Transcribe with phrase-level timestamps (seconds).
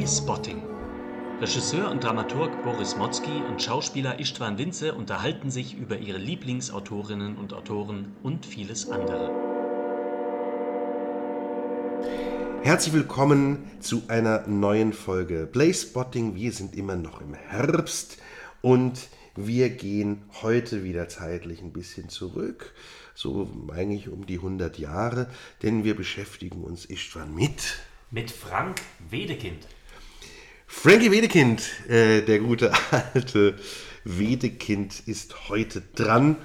[0.00, 0.62] Playspotting.
[1.42, 7.52] Regisseur und Dramaturg Boris Motzki und Schauspieler Istvan Winze unterhalten sich über ihre Lieblingsautorinnen und
[7.52, 9.30] Autoren und vieles andere.
[12.62, 16.34] Herzlich willkommen zu einer neuen Folge Playspotting.
[16.34, 18.16] Wir sind immer noch im Herbst
[18.62, 22.72] und wir gehen heute wieder zeitlich ein bisschen zurück,
[23.14, 25.26] so eigentlich um die 100 Jahre,
[25.62, 29.68] denn wir beschäftigen uns Istvan mit mit Frank Wedekind.
[30.72, 32.72] Frankie Wedekind, äh, der gute
[33.12, 33.56] alte
[34.04, 36.36] Wedekind, ist heute dran.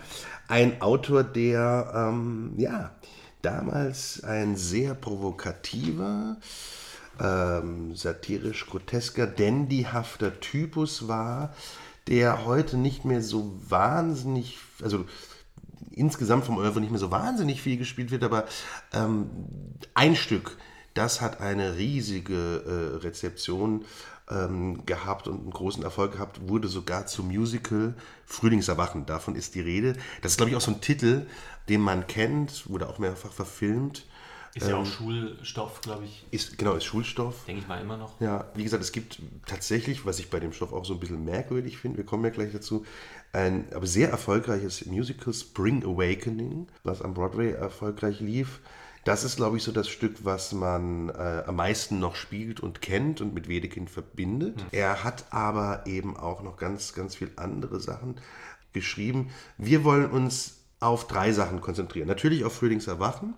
[0.49, 2.95] Ein Autor, der, ähm, ja,
[3.43, 6.37] damals ein sehr provokativer,
[7.21, 11.53] ähm, satirisch-grotesker, dandyhafter Typus war,
[12.07, 15.05] der heute nicht mehr so wahnsinnig, also
[15.91, 18.45] insgesamt vom Oeuvre nicht mehr so wahnsinnig viel gespielt wird, aber
[18.91, 19.29] ähm,
[19.93, 20.57] ein Stück,
[20.93, 23.85] das hat eine riesige äh, Rezeption
[24.29, 27.93] ähm, gehabt und einen großen Erfolg gehabt, wurde sogar zum Musical
[28.25, 29.05] Frühlingserwachen.
[29.05, 29.93] Davon ist die Rede.
[30.21, 31.25] Das ist, glaube ich, auch so ein Titel,
[31.69, 34.05] den man kennt, wurde auch mehrfach verfilmt.
[34.55, 36.25] Ist ja auch ähm, Schulstoff, glaube ich.
[36.31, 37.43] Ist, genau, ist Schulstoff.
[37.45, 38.21] Denke ich mal immer noch.
[38.21, 41.25] Ja, wie gesagt, es gibt tatsächlich, was ich bei dem Stoff auch so ein bisschen
[41.25, 42.85] merkwürdig finde, wir kommen ja gleich dazu,
[43.33, 48.61] ein aber sehr erfolgreiches Musical Spring Awakening, was am Broadway erfolgreich lief.
[49.05, 52.81] Das ist, glaube ich, so das Stück, was man äh, am meisten noch spielt und
[52.81, 54.57] kennt und mit Wedekind verbindet.
[54.57, 54.67] Mhm.
[54.71, 58.15] Er hat aber eben auch noch ganz, ganz viel andere Sachen
[58.73, 59.29] geschrieben.
[59.59, 62.07] Wir wollen uns auf drei Sachen konzentrieren.
[62.07, 63.35] Natürlich auf Frühlingserwachen,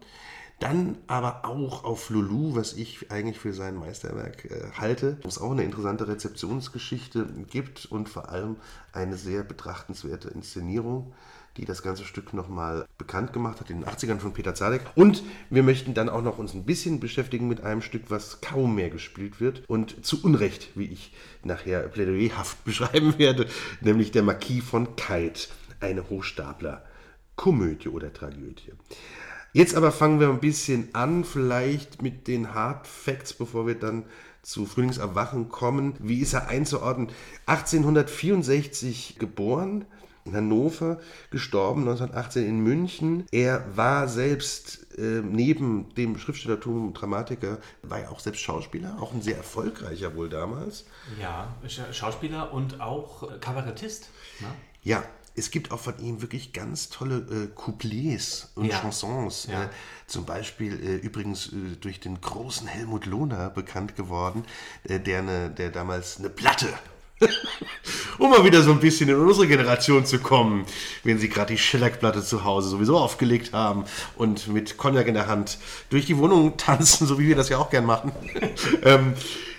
[0.62, 5.38] dann aber auch auf Lulu, was ich eigentlich für sein Meisterwerk äh, halte, wo es
[5.38, 8.56] auch eine interessante Rezeptionsgeschichte gibt und vor allem
[8.94, 11.14] eine sehr betrachtenswerte Inszenierung
[11.58, 14.82] die das ganze Stück nochmal bekannt gemacht hat, in den 80ern von Peter Zadek.
[14.96, 18.76] Und wir möchten dann auch noch uns ein bisschen beschäftigen mit einem Stück, was kaum
[18.76, 23.48] mehr gespielt wird und zu Unrecht, wie ich nachher plädoyerhaft beschreiben werde,
[23.82, 25.50] nämlich der Marquis von Kite,
[25.80, 28.74] eine Hochstapler-Komödie oder Tragödie.
[29.54, 34.06] Jetzt aber fangen wir ein bisschen an, vielleicht mit den Hard Facts, bevor wir dann
[34.44, 35.96] zu Frühlingserwachen kommen.
[36.00, 37.10] Wie ist er einzuordnen?
[37.48, 39.86] 1864 geboren,
[40.28, 41.00] in Hannover,
[41.32, 43.26] gestorben 1918 in München.
[43.32, 49.14] Er war selbst äh, neben dem Schriftstellertum und Dramatiker, war er auch selbst Schauspieler, auch
[49.14, 50.86] ein sehr erfolgreicher wohl damals.
[51.20, 51.56] Ja,
[51.92, 54.10] Schauspieler und auch äh, Kabarettist.
[54.40, 54.48] Ne?
[54.84, 55.04] Ja,
[55.36, 58.80] es gibt auch von ihm wirklich ganz tolle äh, Couplets und ja.
[58.80, 59.48] Chansons.
[59.50, 59.66] Ja.
[59.66, 59.70] Äh,
[60.08, 64.46] zum Beispiel äh, übrigens äh, durch den großen Helmut Lohner bekannt geworden,
[64.84, 66.70] äh, der, ne, der damals eine Platte
[68.18, 70.66] um mal wieder so ein bisschen in unsere Generation zu kommen,
[71.04, 73.86] wenn sie gerade die Schellackplatte zu Hause sowieso aufgelegt haben
[74.16, 75.58] und mit Cognac in der Hand
[75.90, 78.12] durch die Wohnung tanzen, so wie wir das ja auch gern machen.
[78.84, 79.14] ähm,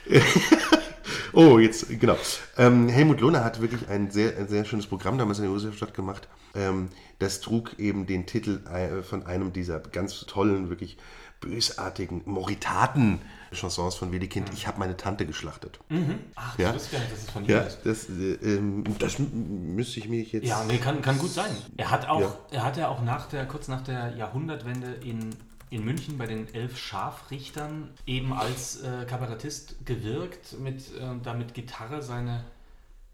[1.32, 2.16] oh, jetzt, genau.
[2.56, 5.94] Ähm, Helmut Lohner hat wirklich ein sehr, ein sehr schönes Programm damals in der Josefstadt
[5.94, 6.28] gemacht.
[6.54, 10.96] Ähm, das trug eben den Titel äh, von einem dieser ganz tollen, wirklich
[11.40, 13.20] bösartigen Moritaten
[13.52, 15.78] Chansons von Wedekind, Ich habe meine Tante geschlachtet.
[15.88, 16.18] Mhm.
[16.34, 16.72] Ach, ja?
[16.72, 17.50] das, das ist von ihm.
[17.50, 20.46] Ja, das, äh, ähm, das müsste ich mir jetzt.
[20.46, 21.50] Ja, nee, kann, kann gut sein.
[21.76, 22.38] Er hat auch, ja.
[22.50, 25.34] er hat ja auch nach der, kurz nach der Jahrhundertwende in,
[25.70, 31.54] in München bei den elf Scharfrichtern eben als äh, Kabarettist gewirkt, mit, äh, da mit
[31.54, 32.44] Gitarre seine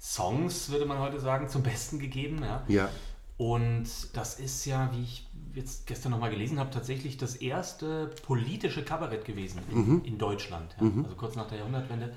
[0.00, 2.42] Songs, würde man heute sagen, zum Besten gegeben.
[2.42, 2.62] Ja.
[2.68, 2.88] ja.
[3.36, 5.23] Und das ist ja, wie ich
[5.54, 10.03] jetzt gestern nochmal gelesen habe, tatsächlich das erste politische Kabarett gewesen in, mhm.
[10.04, 10.75] in Deutschland.
[10.78, 10.84] Ja.
[10.84, 11.04] Mhm.
[11.04, 12.15] Also kurz nach der Jahrhundertwende.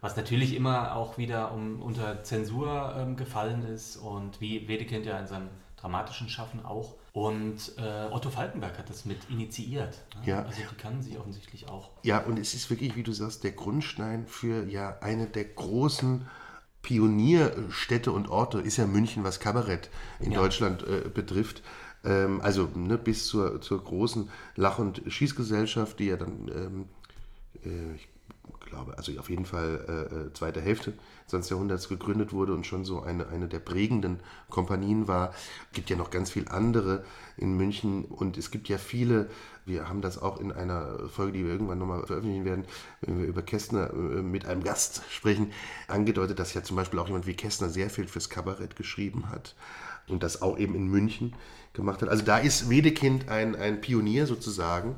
[0.00, 5.18] Was natürlich immer auch wieder um, unter Zensur ähm, gefallen ist und wie Wedekind ja
[5.18, 6.94] in seinem dramatischen Schaffen auch.
[7.12, 9.98] Und äh, Otto Falkenberg hat das mit initiiert.
[10.20, 10.30] Ne?
[10.30, 10.42] Ja.
[10.44, 11.90] Also die kann sie offensichtlich auch.
[12.02, 16.26] Ja, und es ist wirklich, wie du sagst, der Grundstein für ja eine der großen
[16.82, 20.38] Pionierstädte und Orte ist ja München, was Kabarett in ja.
[20.38, 21.62] Deutschland äh, betrifft.
[22.04, 26.88] Ähm, also ne, bis zur, zur großen Lach- und Schießgesellschaft, die ja dann, ähm,
[27.64, 28.08] äh, ich
[28.70, 31.50] glaube, also auf jeden Fall äh, äh zweite Hälfte des 20.
[31.50, 35.32] Jahrhunderts gegründet wurde und schon so eine, eine der prägenden Kompanien war.
[35.68, 37.04] Es gibt ja noch ganz viele andere
[37.36, 39.28] in München und es gibt ja viele,
[39.66, 42.64] wir haben das auch in einer Folge, die wir irgendwann nochmal veröffentlichen werden,
[43.00, 45.52] wenn wir über Kästner äh, mit einem Gast sprechen,
[45.88, 49.54] angedeutet, dass ja zum Beispiel auch jemand wie Kästner sehr viel fürs Kabarett geschrieben hat
[50.10, 51.34] und das auch eben in München
[51.72, 52.08] gemacht hat.
[52.08, 54.96] Also da ist Wedekind ein, ein Pionier sozusagen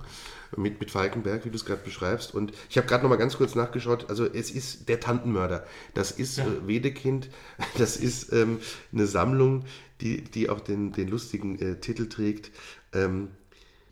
[0.56, 2.35] mit, mit Falkenberg, wie du es gerade beschreibst.
[2.35, 4.09] Und ich habe gerade noch mal ganz kurz nachgeschaut.
[4.09, 5.64] Also es ist der Tantenmörder.
[5.94, 6.44] Das ist ja.
[6.44, 7.29] äh, Wedekind.
[7.79, 8.59] Das ist ähm,
[8.93, 9.64] eine Sammlung,
[10.00, 12.50] die, die auch den, den lustigen äh, Titel trägt.
[12.93, 13.29] Ähm,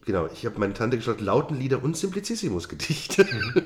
[0.06, 3.24] Genau, ich habe meine Tante geschaut, Lautenlieder und Simplicissimus-Gedichte.
[3.24, 3.62] Mhm.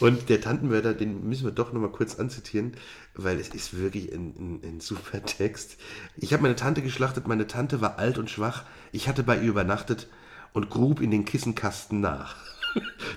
[0.00, 2.72] Und der Tantenwörter, den müssen wir doch nochmal kurz anzitieren,
[3.14, 5.76] weil es ist wirklich ein, ein, ein super Text.
[6.16, 9.48] Ich habe meine Tante geschlachtet, meine Tante war alt und schwach, ich hatte bei ihr
[9.48, 10.08] übernachtet
[10.52, 12.36] und grub in den Kissenkasten nach.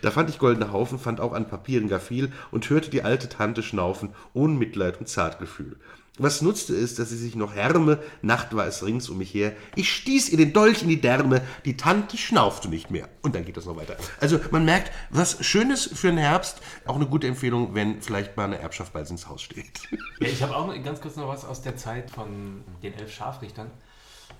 [0.02, 3.30] Da fand ich goldene Haufen, fand auch an Papieren gar viel und hörte die alte
[3.30, 5.78] Tante schnaufen, ohne Mitleid und Zartgefühl.
[6.20, 9.54] Was nutzte es, dass sie sich noch härme, Nacht war es rings um mich her.
[9.76, 13.10] Ich stieß ihr den Dolch in die Därme, die Tante schnaufte nicht mehr.
[13.24, 13.98] Und dann geht das noch weiter.
[14.20, 18.44] Also man merkt, was Schönes für den Herbst, auch eine gute Empfehlung, wenn vielleicht mal
[18.44, 19.82] eine Erbschaft bald ins Haus steht.
[20.20, 23.72] Ja, ich habe auch ganz kurz noch was aus der Zeit von den elf Scharfrichtern.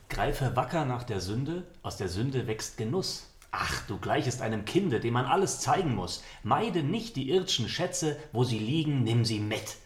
[0.08, 3.28] Greife wacker nach der Sünde, aus der Sünde wächst Genuss.
[3.52, 6.24] Ach, du gleichest einem Kinde, dem man alles zeigen muss.
[6.44, 9.78] Meide nicht die irdschen Schätze, wo sie liegen, nimm sie mit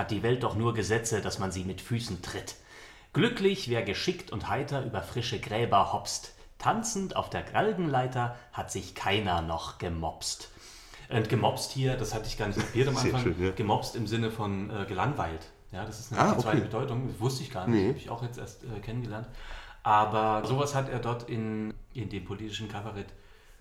[0.00, 2.56] hat die Welt doch nur Gesetze, dass man sie mit Füßen tritt.
[3.12, 6.34] Glücklich, wer geschickt und heiter über frische Gräber hopst.
[6.58, 10.50] Tanzend auf der Galgenleiter hat sich keiner noch gemopst.
[11.10, 13.50] Und gemopst hier, das hatte ich gar nicht kapiert am Anfang, schön, ja.
[13.50, 15.50] gemopst im Sinne von äh, gelangweilt.
[15.72, 16.42] Ja, das ist eine ah, okay.
[16.42, 17.88] zweite Bedeutung, das wusste ich gar nicht, nee.
[17.88, 19.28] habe ich auch jetzt erst äh, kennengelernt.
[19.82, 23.08] Aber sowas hat er dort in, in dem politischen Kabarett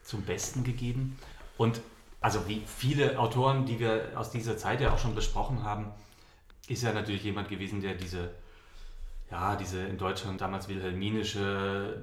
[0.03, 1.17] zum Besten gegeben.
[1.57, 1.81] Und
[2.21, 5.91] also wie viele Autoren, die wir aus dieser Zeit ja auch schon besprochen haben,
[6.69, 8.29] ist ja natürlich jemand gewesen, der diese,
[9.31, 12.01] ja, diese in Deutschland damals wilhelminische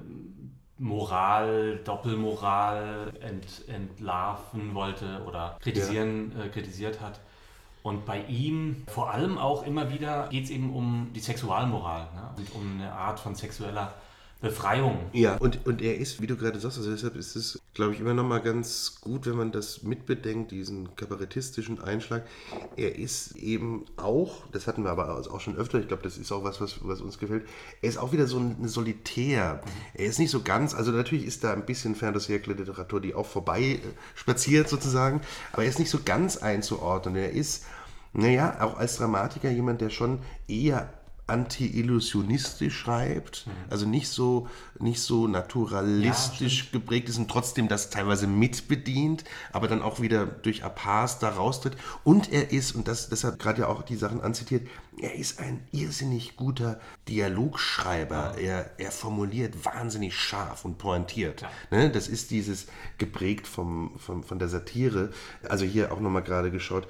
[0.78, 6.44] Moral, Doppelmoral ent, entlarven wollte oder kritisieren, ja.
[6.44, 7.20] äh, kritisiert hat.
[7.82, 12.30] Und bei ihm vor allem auch immer wieder geht es eben um die Sexualmoral ne?
[12.36, 13.94] und um eine Art von sexueller
[14.40, 14.98] Befreiung.
[15.12, 18.00] Ja, und, und er ist, wie du gerade sagst, also deshalb ist es, glaube ich,
[18.00, 22.26] immer noch mal ganz gut, wenn man das mitbedenkt, diesen kabarettistischen Einschlag.
[22.76, 26.30] Er ist eben auch, das hatten wir aber auch schon öfter, ich glaube, das ist
[26.32, 27.46] auch was, was, was uns gefällt,
[27.80, 29.62] er ist auch wieder so ein Solitär.
[29.94, 33.62] Er ist nicht so ganz, also natürlich ist da ein bisschen Fantasy-Literatur, die auch vorbei
[33.62, 33.80] äh,
[34.14, 35.22] spaziert sozusagen,
[35.52, 37.16] aber er ist nicht so ganz einzuordnen.
[37.16, 37.64] Er ist,
[38.12, 40.92] naja, auch als Dramatiker jemand, der schon eher
[41.26, 43.52] anti-illusionistisch schreibt, mhm.
[43.68, 49.66] also nicht so, nicht so naturalistisch ja, geprägt ist und trotzdem das teilweise mitbedient, aber
[49.66, 51.76] dann auch wieder durch Apas da raustritt.
[52.04, 54.68] Und er ist, und das, das hat gerade ja auch die Sachen anzitiert,
[54.98, 58.36] er ist ein irrsinnig guter Dialogschreiber.
[58.40, 58.46] Ja.
[58.46, 61.42] Er, er formuliert wahnsinnig scharf und pointiert.
[61.42, 61.50] Ja.
[61.70, 61.90] Ne?
[61.90, 62.66] Das ist dieses
[62.98, 65.10] geprägt vom, vom, von der Satire.
[65.48, 66.86] Also hier auch nochmal gerade geschaut,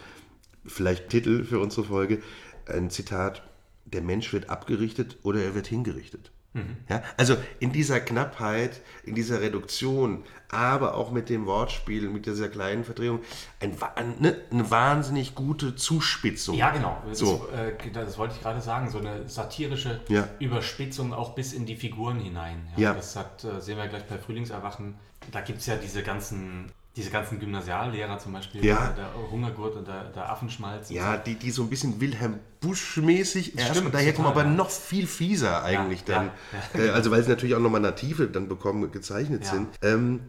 [0.66, 2.22] vielleicht Titel für unsere Folge,
[2.66, 3.42] ein Zitat
[3.86, 6.30] der Mensch wird abgerichtet oder er wird hingerichtet.
[6.56, 6.76] Mhm.
[6.88, 12.48] Ja, also in dieser Knappheit, in dieser Reduktion, aber auch mit dem Wortspiel, mit dieser
[12.48, 13.20] kleinen Verdrehung,
[13.60, 16.56] ein, eine, eine wahnsinnig gute Zuspitzung.
[16.56, 17.02] Ja, genau.
[17.12, 17.46] So.
[17.50, 18.90] Das, äh, das wollte ich gerade sagen.
[18.90, 20.28] So eine satirische ja.
[20.38, 22.66] Überspitzung auch bis in die Figuren hinein.
[22.76, 22.94] Ja, ja.
[22.94, 24.94] Das hat, äh, sehen wir gleich bei Frühlingserwachen.
[25.32, 28.94] Da gibt es ja diese ganzen diese ganzen Gymnasiallehrer zum Beispiel, ja.
[28.96, 30.88] der Hungergurt und der, der Affenschmalz.
[30.88, 31.22] Ja, so.
[31.26, 34.50] die, die so ein bisschen Wilhelm Busch-mäßig erst Stimmt, daherkommen, aber ja.
[34.50, 36.30] noch viel fieser eigentlich dann.
[36.74, 39.68] Äh, also weil sie natürlich auch nochmal Native dann bekommen, gezeichnet sind.
[39.82, 40.20] Ähm,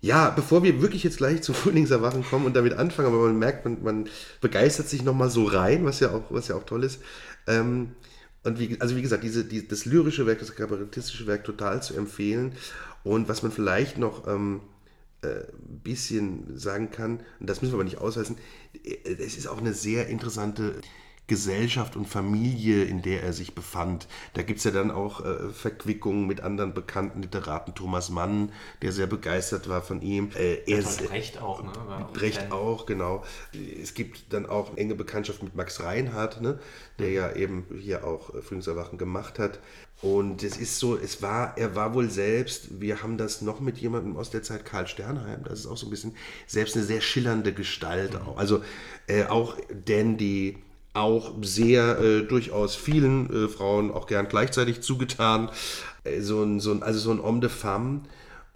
[0.00, 3.66] ja, bevor wir wirklich jetzt gleich zu Frühlingserwachen kommen und damit anfangen, aber man merkt,
[3.66, 4.08] man, man
[4.40, 7.02] begeistert sich nochmal so rein, was ja auch, was ja auch toll ist.
[7.46, 7.90] Ähm,
[8.42, 11.94] und wie, also wie gesagt, diese, die, das lyrische Werk, das kabarettistische Werk total zu
[11.94, 12.52] empfehlen.
[13.04, 14.26] Und was man vielleicht noch...
[14.26, 14.62] Ähm,
[15.26, 18.36] ein äh, bisschen sagen kann, und das müssen wir aber nicht ausweisen,
[18.84, 20.80] äh, es ist auch eine sehr interessante
[21.26, 24.06] Gesellschaft und Familie, in der er sich befand.
[24.34, 27.74] Da gibt es ja dann auch äh, Verquickungen mit anderen bekannten Literaten.
[27.74, 28.52] Thomas Mann,
[28.82, 30.30] der sehr begeistert war von ihm.
[30.36, 31.72] Äh, er Brecht auch, ne?
[32.12, 33.24] Brecht auch, genau.
[33.82, 36.60] Es gibt dann auch enge Bekanntschaft mit Max Reinhardt, ne?
[36.98, 39.58] der ja eben hier auch äh, Frühlingserwachen gemacht hat.
[40.02, 43.78] Und es ist so, es war, er war wohl selbst, wir haben das noch mit
[43.78, 46.14] jemandem aus der Zeit, Karl Sternheim, das ist auch so ein bisschen
[46.46, 48.28] selbst eine sehr schillernde Gestalt mhm.
[48.28, 48.36] auch.
[48.36, 48.62] Also
[49.06, 49.56] äh, auch
[49.86, 50.58] Dandy,
[50.96, 55.50] auch sehr äh, durchaus vielen äh, Frauen auch gern gleichzeitig zugetan.
[56.04, 58.02] Äh, so ein, so ein, also so ein Homme de femme.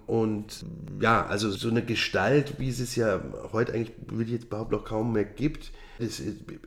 [0.06, 0.64] Und
[1.00, 3.20] ja, also so eine Gestalt, wie es es ja
[3.52, 5.70] heute eigentlich, würde ich jetzt behaupten, noch kaum mehr gibt,
[6.00, 6.22] ist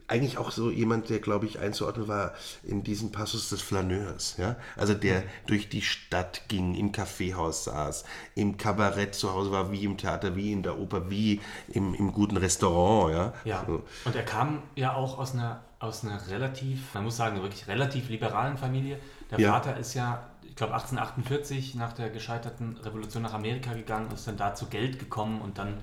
[0.08, 4.36] eigentlich auch so jemand, der, glaube ich, einzuordnen war in diesem Passus des Flaneurs.
[4.38, 4.56] Ja?
[4.76, 5.24] Also der mhm.
[5.46, 10.36] durch die Stadt ging, im Kaffeehaus saß, im Kabarett zu Hause war, wie im Theater,
[10.36, 13.12] wie in der Oper, wie im, im guten Restaurant.
[13.14, 13.64] Ja, ja.
[13.66, 13.82] So.
[14.04, 18.08] und er kam ja auch aus einer, aus einer relativ, man muss sagen, wirklich relativ
[18.08, 18.98] liberalen Familie.
[19.30, 19.52] Der ja.
[19.52, 24.36] Vater ist ja ich glaube 1848 nach der gescheiterten Revolution nach Amerika gegangen, ist dann
[24.36, 25.78] da zu Geld gekommen und dann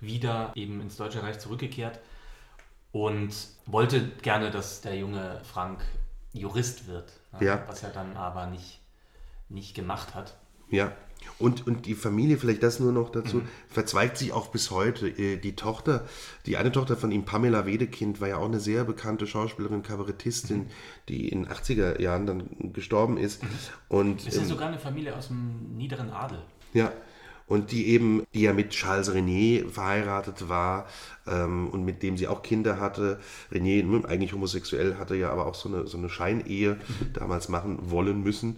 [0.00, 2.00] wieder eben ins Deutsche Reich zurückgekehrt
[2.94, 3.34] und
[3.66, 5.80] wollte gerne, dass der junge Frank
[6.32, 7.64] Jurist wird, ja.
[7.66, 8.80] was er dann aber nicht,
[9.48, 10.36] nicht gemacht hat.
[10.70, 10.92] Ja,
[11.40, 13.48] und, und die Familie, vielleicht das nur noch dazu, mhm.
[13.68, 15.08] verzweigt sich auch bis heute.
[15.08, 16.06] Äh, die Tochter,
[16.46, 20.58] die eine Tochter von ihm, Pamela Wedekind, war ja auch eine sehr bekannte Schauspielerin, Kabarettistin,
[20.58, 20.66] mhm.
[21.08, 23.42] die in den 80er Jahren dann gestorben ist.
[23.42, 23.48] Mhm.
[23.88, 26.38] Und, ist ja ähm, sogar eine Familie aus dem niederen Adel.
[26.72, 26.92] Ja,
[27.46, 30.86] und die eben, die ja mit Charles René verheiratet war
[31.26, 33.20] ähm, und mit dem sie auch Kinder hatte.
[33.52, 37.12] René, hm, eigentlich homosexuell, hatte ja aber auch so eine, so eine Scheinehe mhm.
[37.12, 38.56] damals machen wollen müssen.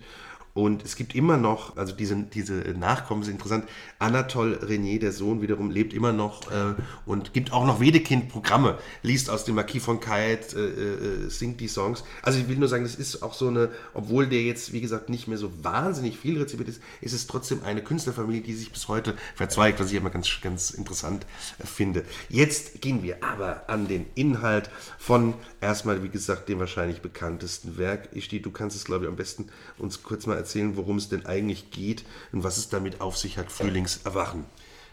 [0.57, 3.67] Und es gibt immer noch, also diese, diese Nachkommen sind interessant.
[3.99, 9.29] Anatole Renier, der Sohn, wiederum lebt immer noch äh, und gibt auch noch Wedekind-Programme, liest
[9.29, 12.05] aus dem Marquis von Kite, äh, äh, singt die Songs.
[12.23, 15.11] Also ich will nur sagen, das ist auch so eine, obwohl der jetzt, wie gesagt,
[15.11, 18.89] nicht mehr so wahnsinnig viel rezipiert ist, ist es trotzdem eine Künstlerfamilie, die sich bis
[18.89, 21.27] heute verzweigt, was ich immer ganz, ganz interessant
[21.59, 22.03] äh, finde.
[22.31, 28.09] Jetzt gehen wir aber an den Inhalt von erstmal, wie gesagt, dem wahrscheinlich bekanntesten Werk.
[28.13, 30.97] Ich stehe, du kannst es, glaube ich, am besten uns kurz mal erzählen erzählen, worum
[30.97, 34.45] es denn eigentlich geht und was es damit auf sich hat, Frühlingserwachen.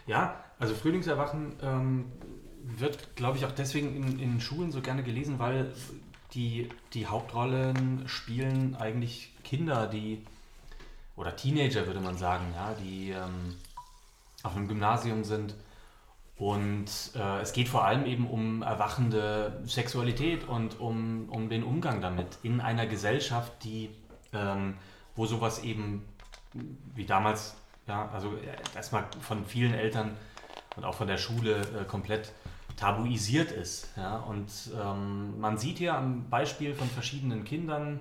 [0.06, 2.04] Ja, also Frühlingserwachen ähm,
[2.62, 5.72] wird, glaube ich, auch deswegen in, in, Schulen so gerne gelesen, weil
[6.32, 10.24] die, die Hauptrollen spielen eigentlich Kinder, die,
[11.16, 13.54] oder Teenager würde man sagen, ja, die ähm,
[14.42, 15.54] auf einem Gymnasium sind.
[16.36, 22.00] Und äh, es geht vor allem eben um erwachende Sexualität und um, um den Umgang
[22.00, 23.90] damit in einer Gesellschaft, die
[24.32, 24.74] ähm,
[25.16, 26.04] wo sowas eben
[26.94, 27.54] wie damals,
[27.86, 28.34] ja, also
[28.74, 30.16] erstmal von vielen Eltern
[30.76, 32.32] und auch von der Schule äh, komplett
[32.76, 33.88] tabuisiert ist.
[33.96, 34.16] Ja?
[34.16, 38.00] Und ähm, man sieht hier am Beispiel von verschiedenen Kindern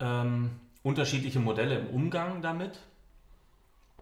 [0.00, 0.50] ähm,
[0.82, 2.78] unterschiedliche Modelle im Umgang damit.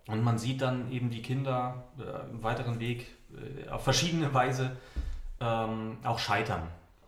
[0.06, 4.76] Und man sieht dann eben die Kinder äh, im weiteren Weg äh, auf verschiedene Weise
[5.40, 6.62] ähm, auch scheitern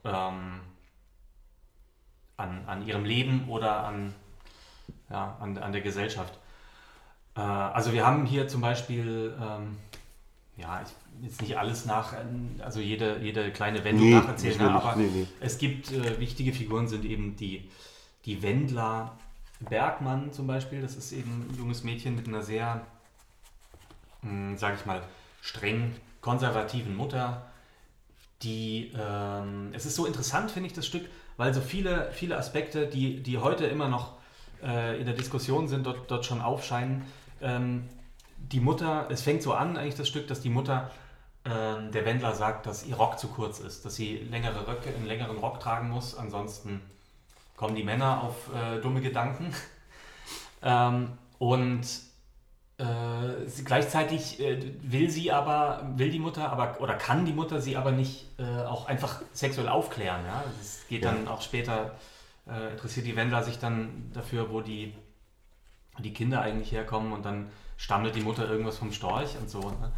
[0.05, 0.61] ähm,
[2.37, 4.15] an, an ihrem Leben oder an
[5.13, 6.39] ja, an, an der Gesellschaft.
[7.37, 9.77] Äh, also wir haben hier zum Beispiel, ähm,
[10.57, 12.15] ja, ich, jetzt nicht alles nach,
[12.61, 15.27] also jede, jede kleine Wendung nee, nacherzählen, aber nee, nee.
[15.41, 17.71] es gibt äh, wichtige Figuren, sind eben die,
[18.25, 19.17] die Wendler
[19.61, 22.81] Bergmann zum Beispiel, das ist eben ein junges Mädchen mit einer sehr,
[24.23, 25.03] hm, sage ich mal,
[25.43, 27.47] streng konservativen Mutter,
[28.43, 32.87] die, ähm, es ist so interessant, finde ich, das Stück, weil so viele, viele Aspekte,
[32.87, 34.22] die, die heute immer noch
[34.63, 37.05] äh, in der Diskussion sind, dort, dort schon aufscheinen.
[37.41, 37.89] Ähm,
[38.39, 40.91] die Mutter, es fängt so an, eigentlich das Stück, dass die Mutter
[41.45, 45.07] äh, der Wendler sagt, dass ihr Rock zu kurz ist, dass sie längere Röcke, einen
[45.07, 46.81] längeren Rock tragen muss, ansonsten
[47.57, 49.55] kommen die Männer auf äh, dumme Gedanken.
[50.63, 51.87] ähm, und
[52.79, 52.85] äh,
[53.65, 57.93] gleichzeitig äh, will sie aber, will die Mutter aber, oder kann die Mutter sie aber
[57.93, 60.25] nicht äh, auch einfach sexuell aufklären.
[60.25, 60.45] Ja?
[60.59, 61.93] Das geht dann auch später
[62.49, 64.95] äh, interessiert die Wendler sich dann dafür, wo die,
[65.99, 69.61] die Kinder eigentlich herkommen und dann stammelt die Mutter irgendwas vom Storch und so.
[69.61, 69.93] Ne?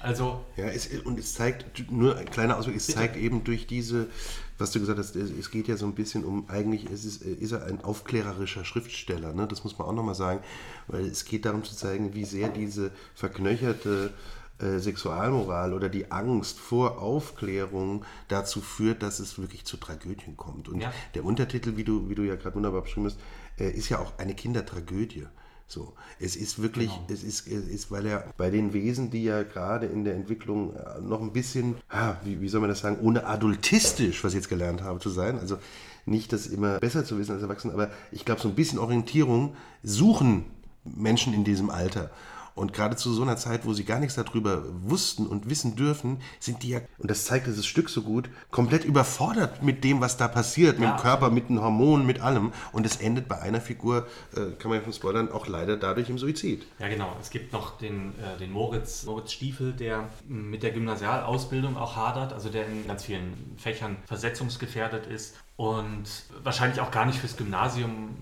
[0.00, 0.44] Also.
[0.56, 2.98] Ja, es, und es zeigt, nur ein kleiner Ausdruck, es bitte.
[2.98, 4.08] zeigt eben durch diese,
[4.56, 7.52] was du gesagt hast, es geht ja so ein bisschen um, eigentlich ist, es, ist
[7.52, 9.46] er ein aufklärerischer Schriftsteller, ne?
[9.48, 10.40] das muss man auch nochmal sagen,
[10.86, 14.12] weil es geht darum zu zeigen, wie sehr diese verknöcherte
[14.60, 20.68] äh, Sexualmoral oder die Angst vor Aufklärung dazu führt, dass es wirklich zu Tragödien kommt.
[20.68, 20.92] Und ja.
[21.14, 23.18] der Untertitel, wie du, wie du ja gerade wunderbar beschrieben hast,
[23.58, 25.26] äh, ist ja auch eine Kindertragödie.
[25.70, 27.06] So, es ist wirklich, genau.
[27.08, 30.74] es ist, es ist, weil er bei den Wesen, die ja gerade in der Entwicklung
[30.74, 31.76] äh, noch ein bisschen,
[32.24, 35.38] wie, wie soll man das sagen, ohne adultistisch, was ich jetzt gelernt habe zu sein,
[35.38, 35.58] also
[36.06, 39.54] nicht das immer besser zu wissen als Erwachsene, aber ich glaube, so ein bisschen Orientierung
[39.82, 40.46] suchen
[40.84, 42.10] Menschen in diesem Alter.
[42.58, 46.20] Und gerade zu so einer Zeit, wo sie gar nichts darüber wussten und wissen dürfen,
[46.40, 50.16] sind die ja, und das zeigt dieses Stück so gut, komplett überfordert mit dem, was
[50.16, 50.96] da passiert, mit ja.
[50.96, 52.52] dem Körper, mit den Hormonen, mit allem.
[52.72, 56.10] Und es endet bei einer Figur, äh, kann man ja von spoilern, auch leider dadurch
[56.10, 56.66] im Suizid.
[56.78, 57.16] Ja, genau.
[57.20, 62.32] Es gibt noch den, äh, den Moritz, Moritz Stiefel, der mit der Gymnasialausbildung auch hadert,
[62.32, 66.04] also der in ganz vielen Fächern versetzungsgefährdet ist und
[66.44, 68.16] wahrscheinlich auch gar nicht fürs Gymnasium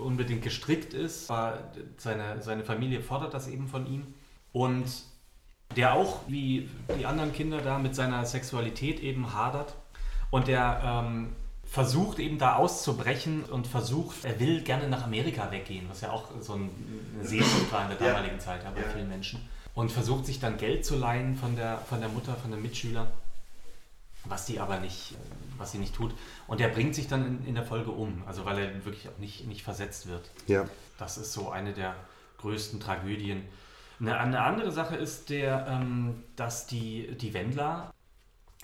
[0.00, 1.58] unbedingt gestrickt ist, aber
[1.96, 4.06] seine, seine Familie fordert das eben von ihm.
[4.52, 4.86] Und
[5.76, 9.74] der auch, wie die anderen Kinder da, mit seiner Sexualität eben hadert.
[10.30, 11.30] Und der ähm,
[11.64, 16.28] versucht eben da auszubrechen und versucht, er will gerne nach Amerika weggehen, was ja auch
[16.40, 16.68] so eine
[17.22, 18.40] Sehnsucht war in der damaligen ja.
[18.40, 18.88] Zeit ja, bei ja.
[18.88, 19.40] vielen Menschen.
[19.74, 23.06] Und versucht sich dann Geld zu leihen von der, von der Mutter, von dem Mitschüler,
[24.24, 25.14] was die aber nicht,
[25.60, 26.12] was sie nicht tut.
[26.46, 29.18] Und er bringt sich dann in, in, der Folge um, also weil er wirklich auch
[29.18, 30.30] nicht, nicht versetzt wird.
[30.46, 30.66] Ja.
[30.98, 31.94] Das ist so eine der
[32.38, 33.44] größten Tragödien.
[34.00, 37.92] Eine, eine andere Sache ist der, ähm, dass die, die Wendler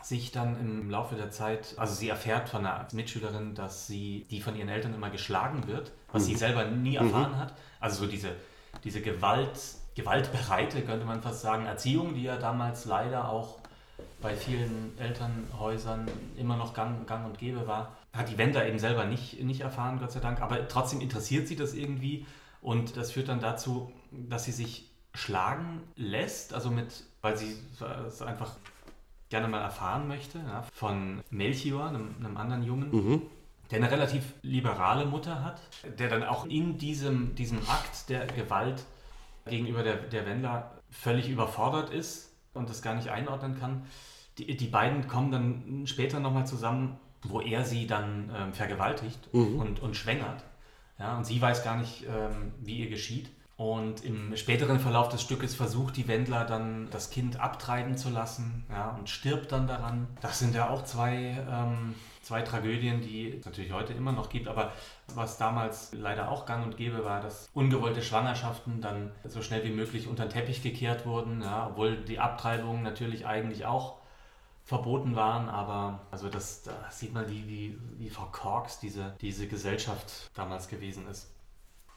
[0.02, 4.40] sich dann im Laufe der Zeit, also sie erfährt von einer Mitschülerin, dass sie, die
[4.40, 6.26] von ihren Eltern immer geschlagen wird, was mhm.
[6.26, 7.38] sie selber nie erfahren mhm.
[7.38, 7.54] hat.
[7.80, 8.30] Also so diese
[8.84, 9.58] diese Gewalt,
[9.94, 13.58] gewaltbereite, könnte man fast sagen, Erziehung, die ja damals leider auch
[14.20, 19.04] bei vielen Elternhäusern immer noch gang, gang und gäbe war, hat die Wender eben selber
[19.04, 20.40] nicht, nicht erfahren, Gott sei Dank.
[20.40, 22.26] Aber trotzdem interessiert sie das irgendwie
[22.60, 27.56] und das führt dann dazu, dass sie sich schlagen lässt, also mit, weil sie
[28.06, 28.56] es einfach
[29.28, 33.22] gerne mal erfahren möchte, ja, von Melchior, einem, einem anderen Jungen, mhm.
[33.70, 35.60] der eine relativ liberale Mutter hat,
[35.98, 38.84] der dann auch in diesem, diesem Akt der Gewalt
[39.46, 43.84] gegenüber der, der Wendler völlig überfordert ist und das gar nicht einordnen kann.
[44.38, 49.58] Die, die beiden kommen dann später nochmal zusammen, wo er sie dann ähm, vergewaltigt mhm.
[49.58, 50.44] und, und schwängert.
[50.98, 53.30] Ja, und sie weiß gar nicht, ähm, wie ihr geschieht.
[53.56, 58.66] Und im späteren Verlauf des Stückes versucht die Wendler dann das Kind abtreiben zu lassen
[58.70, 60.08] ja, und stirbt dann daran.
[60.20, 61.94] Das sind ja auch zwei, ähm,
[62.26, 64.72] zwei Tragödien, die es natürlich heute immer noch gibt, aber
[65.14, 69.70] was damals leider auch gang und gäbe war, dass ungewollte Schwangerschaften dann so schnell wie
[69.70, 74.00] möglich unter den Teppich gekehrt wurden, ja, obwohl die Abtreibungen natürlich eigentlich auch
[74.64, 80.28] verboten waren, aber also das, da sieht man, wie, wie, wie verkorkst diese, diese Gesellschaft
[80.34, 81.30] damals gewesen ist.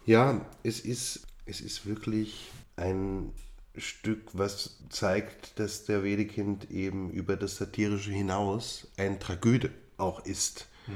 [0.05, 3.33] Ja, es ist es ist wirklich ein
[3.75, 10.67] Stück, was zeigt, dass der Wedekind eben über das Satirische hinaus ein Tragöde auch ist,
[10.85, 10.95] hm.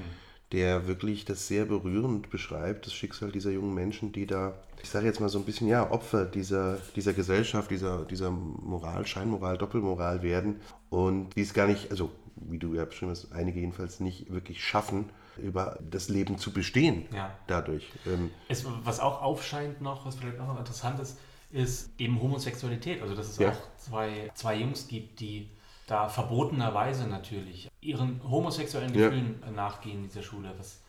[0.51, 5.05] der wirklich das sehr berührend beschreibt, das Schicksal dieser jungen Menschen, die da, ich sage
[5.05, 10.22] jetzt mal so ein bisschen, ja, Opfer dieser, dieser Gesellschaft, dieser, dieser Moral, Scheinmoral, Doppelmoral
[10.22, 14.31] werden und die es gar nicht, also wie du ja beschrieben hast, einige jedenfalls nicht
[14.31, 17.36] wirklich schaffen, über das Leben zu bestehen ja.
[17.48, 17.91] dadurch.
[18.05, 21.17] Ähm, es, was auch aufscheint noch, was vielleicht auch noch interessant ist,
[21.51, 23.01] ist eben Homosexualität.
[23.01, 23.50] Also dass es ja.
[23.50, 25.50] auch zwei, zwei Jungs gibt, die
[25.88, 29.52] da verbotenerweise natürlich ihren homosexuellen Gefühlen ja.
[29.52, 30.80] nachgehen in dieser Schule, was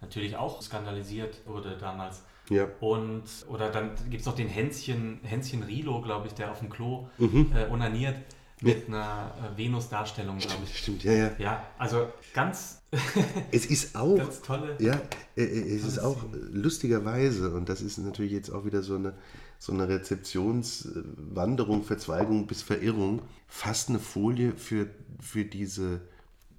[0.00, 2.22] natürlich auch skandalisiert wurde damals.
[2.48, 2.66] Ja.
[2.80, 6.70] Und, oder dann gibt es noch den Hänschen, Hänschen Rilo, glaube ich, der auf dem
[6.70, 7.52] Klo mhm.
[7.54, 8.16] äh, onaniert
[8.62, 10.78] mit einer äh, Venus-Darstellung, glaube ich.
[10.78, 11.30] Stimmt, ja, ja.
[11.38, 12.80] Ja, also ganz.
[13.50, 14.16] es ist auch.
[14.16, 14.76] Ganz tolle.
[14.78, 15.00] Ja,
[15.36, 19.14] äh, äh, es ist auch lustigerweise, und das ist natürlich jetzt auch wieder so eine,
[19.62, 24.88] so eine Rezeptionswanderung, Verzweigung bis Verirrung, fast eine Folie für,
[25.20, 26.00] für diese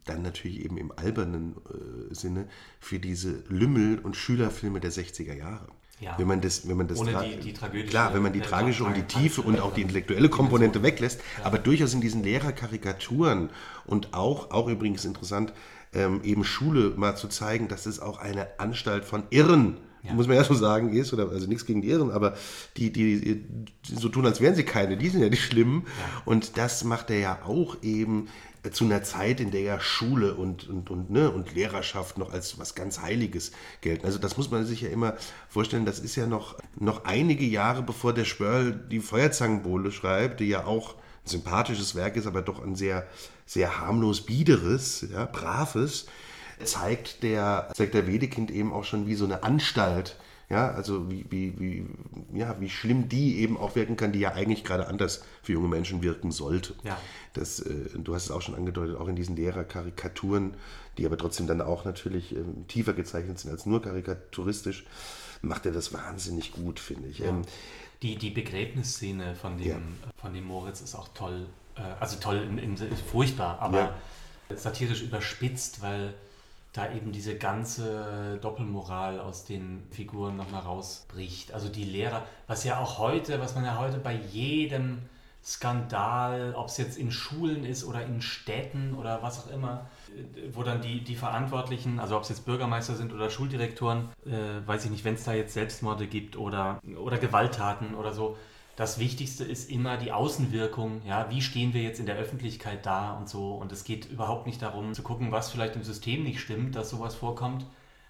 [0.05, 2.47] dann natürlich eben im albernen äh, Sinne
[2.79, 5.67] für diese Lümmel- und Schülerfilme der 60er Jahre.
[5.99, 6.17] Ja.
[6.17, 8.85] Wenn man das, wenn man das Ohne die, die tragische, klar, wenn man die tragische
[8.85, 11.45] und die tiefe und auch die intellektuelle Komponente weglässt, ja.
[11.45, 13.49] aber durchaus in diesen Lehrerkarikaturen
[13.85, 15.51] und auch, auch übrigens interessant,
[15.93, 20.13] ähm, eben Schule mal zu zeigen, dass es auch eine Anstalt von Irren ja.
[20.13, 22.35] muss man ja so sagen, ist, oder also nichts gegen die Irren, aber
[22.77, 23.45] die, die, die
[23.83, 25.83] so tun, als wären sie keine, die sind ja die Schlimmen.
[25.85, 26.21] Ja.
[26.25, 28.27] Und das macht er ja auch eben
[28.71, 32.57] zu einer Zeit, in der ja Schule und, und, und, ne, und Lehrerschaft noch als
[32.59, 34.05] was ganz Heiliges gelten.
[34.05, 35.15] Also das muss man sich ja immer
[35.49, 40.47] vorstellen, das ist ja noch, noch einige Jahre bevor der Spörl die Feuerzangenbowle schreibt, die
[40.47, 43.05] ja auch ein sympathisches Werk ist, aber doch ein sehr,
[43.45, 46.05] sehr harmlos biederes, ja, braves,
[46.63, 50.17] zeigt der, zeigt der Wedekind eben auch schon wie so eine Anstalt
[50.53, 51.85] ja, also wie, wie, wie,
[52.37, 55.67] ja, wie schlimm die eben auch wirken kann, die ja eigentlich gerade anders für junge
[55.67, 56.75] Menschen wirken sollte.
[56.83, 56.95] Ja.
[57.33, 60.53] Das, äh, du hast es auch schon angedeutet, auch in diesen Lehrerkarikaturen,
[60.97, 64.85] die aber trotzdem dann auch natürlich äh, tiefer gezeichnet sind als nur karikaturistisch,
[65.41, 67.19] macht er das wahnsinnig gut, finde ich.
[67.19, 67.29] Ja.
[67.29, 67.41] Ähm,
[68.03, 69.77] die, die Begräbnisszene von dem, ja.
[70.21, 73.95] von dem Moritz ist auch toll, äh, also toll, im, im, furchtbar, aber
[74.55, 76.13] satirisch überspitzt, weil
[76.73, 81.53] da eben diese ganze Doppelmoral aus den Figuren nochmal rausbricht.
[81.53, 85.03] Also die Lehrer, was ja auch heute, was man ja heute bei jedem
[85.45, 89.89] Skandal, ob es jetzt in Schulen ist oder in Städten oder was auch immer,
[90.51, 94.85] wo dann die, die Verantwortlichen, also ob es jetzt Bürgermeister sind oder Schuldirektoren, äh, weiß
[94.85, 98.37] ich nicht, wenn es da jetzt Selbstmorde gibt oder, oder Gewalttaten oder so,
[98.75, 101.01] das Wichtigste ist immer die Außenwirkung.
[101.05, 103.53] Ja, wie stehen wir jetzt in der Öffentlichkeit da und so.
[103.53, 106.89] Und es geht überhaupt nicht darum zu gucken, was vielleicht im System nicht stimmt, dass
[106.89, 107.65] sowas vorkommt,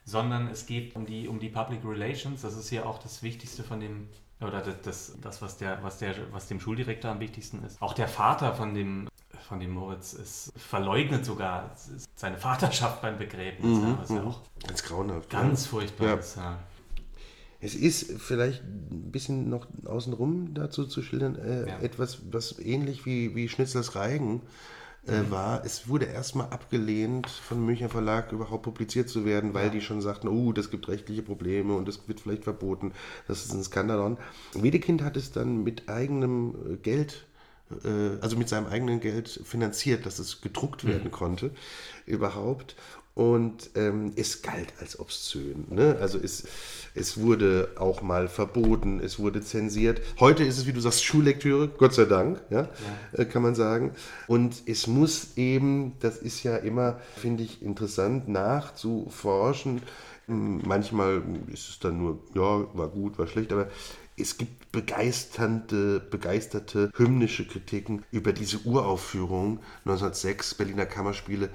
[0.06, 2.41] sondern es geht um die, um die Public Relations.
[2.41, 4.08] Das ist ja auch das Wichtigste von dem,
[4.39, 7.82] oder das, das, das was, der, was, der, was dem Schuldirektor am wichtigsten ist.
[7.82, 9.10] Auch der Vater von dem,
[9.47, 11.71] von dem Moritz ist verleugnet sogar
[12.15, 13.80] seine Vaterschaft beim Begräbnis.
[13.80, 15.30] Mhm, ja, was ja auch ganz grauenhaft.
[15.30, 16.13] Ganz furchtbar ja.
[16.13, 16.38] ist.
[16.38, 16.60] Ja.
[17.63, 21.80] Es ist vielleicht ein bisschen noch außenrum dazu zu schildern, äh, ja.
[21.80, 24.41] etwas, was ähnlich wie, wie Schnitzlers Reigen
[25.08, 25.32] äh, mhm.
[25.32, 25.65] war.
[25.65, 29.71] Es wurde erstmal abgelehnt, von Münchner Verlag überhaupt publiziert zu werden, weil ja.
[29.71, 32.91] die schon sagten, oh, das gibt rechtliche Probleme und das wird vielleicht verboten.
[33.30, 34.17] Das ist ein Skandalon.
[34.54, 37.26] Wedekind hat es dann mit eigenem äh, Geld
[37.84, 41.12] äh, also mit seinem eigenen Geld finanziert, dass es gedruckt werden mhm.
[41.12, 41.52] konnte
[42.06, 42.76] überhaupt.
[43.15, 45.65] Und ähm, es galt als obszön.
[45.69, 45.97] Ne?
[46.02, 46.45] Also es,
[46.95, 50.02] es wurde auch mal verboten, es wurde zensiert.
[50.19, 53.19] Heute ist es, wie du sagst, Schullektüre, Gott sei Dank, ja, ja.
[53.19, 53.91] Äh, kann man sagen.
[54.28, 59.82] Und es muss eben, das ist ja immer, finde ich, interessant nachzuforschen.
[60.26, 61.21] Manchmal
[61.52, 63.67] ist es dann nur, ja, war gut, war schlecht, aber
[64.17, 71.49] es gibt begeisternde, begeisterte hymnische Kritiken über diese Uraufführung 1906 Berliner Kammerspiele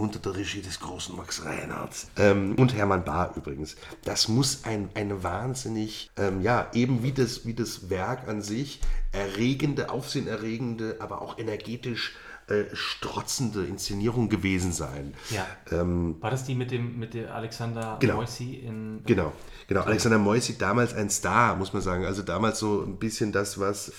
[0.00, 3.76] unter der Regie des großen Max Reinhardt ähm, und Hermann Bahr übrigens.
[4.04, 8.80] Das muss ein, eine wahnsinnig, ähm, ja, eben wie das, wie das Werk an sich,
[9.12, 12.16] erregende, aufsehenerregende, aber auch energetisch
[12.48, 15.12] äh, strotzende Inszenierung gewesen sein.
[15.28, 15.46] Ja.
[15.70, 19.02] Ähm, War das die mit dem mit der Alexander genau, Moisi in.
[19.04, 19.32] Genau,
[19.68, 19.82] genau.
[19.82, 22.06] Alexander Moisi, damals ein Star, muss man sagen.
[22.06, 23.92] Also damals so ein bisschen das, was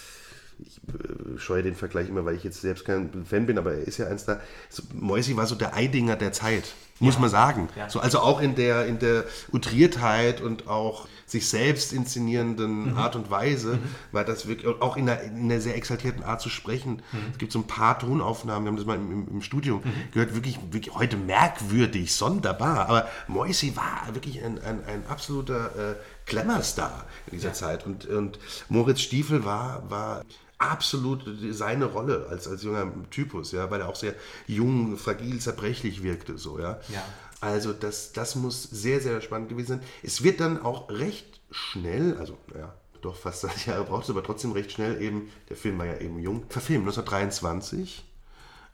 [0.61, 3.87] ich äh, scheue den Vergleich immer, weil ich jetzt selbst kein Fan bin, aber er
[3.87, 4.39] ist ja eins da.
[4.69, 7.21] So, Moisi war so der Eidinger der Zeit, muss ja.
[7.21, 7.69] man sagen.
[7.75, 7.89] Ja.
[7.89, 12.97] So, also auch in der, in der Utriertheit und auch sich selbst inszenierenden mhm.
[12.97, 13.95] Art und Weise, mhm.
[14.11, 17.01] war das wirklich, auch in einer, in einer, sehr exaltierten Art zu sprechen.
[17.11, 17.19] Mhm.
[17.31, 20.11] Es gibt so ein paar Tonaufnahmen, wir haben das mal im, im Studium mhm.
[20.11, 22.89] gehört, wirklich, wirklich heute merkwürdig, sonderbar.
[22.89, 25.95] Aber Moisi war wirklich ein, ein, ein absoluter äh,
[26.25, 27.53] Glamour-Star in dieser ja.
[27.53, 27.85] Zeit.
[27.85, 30.23] Und, und Moritz Stiefel war, war
[30.61, 34.13] absolut seine Rolle als, als junger Typus, ja, weil er auch sehr
[34.47, 36.79] jung, fragil, zerbrechlich wirkte, so, ja.
[36.89, 37.03] ja.
[37.41, 39.81] Also das, das muss sehr, sehr spannend gewesen sein.
[40.03, 44.23] Es wird dann auch recht schnell, also ja, doch fast 30 Jahre braucht es, aber
[44.23, 48.05] trotzdem recht schnell eben, der Film war ja eben jung, verfilmt 1923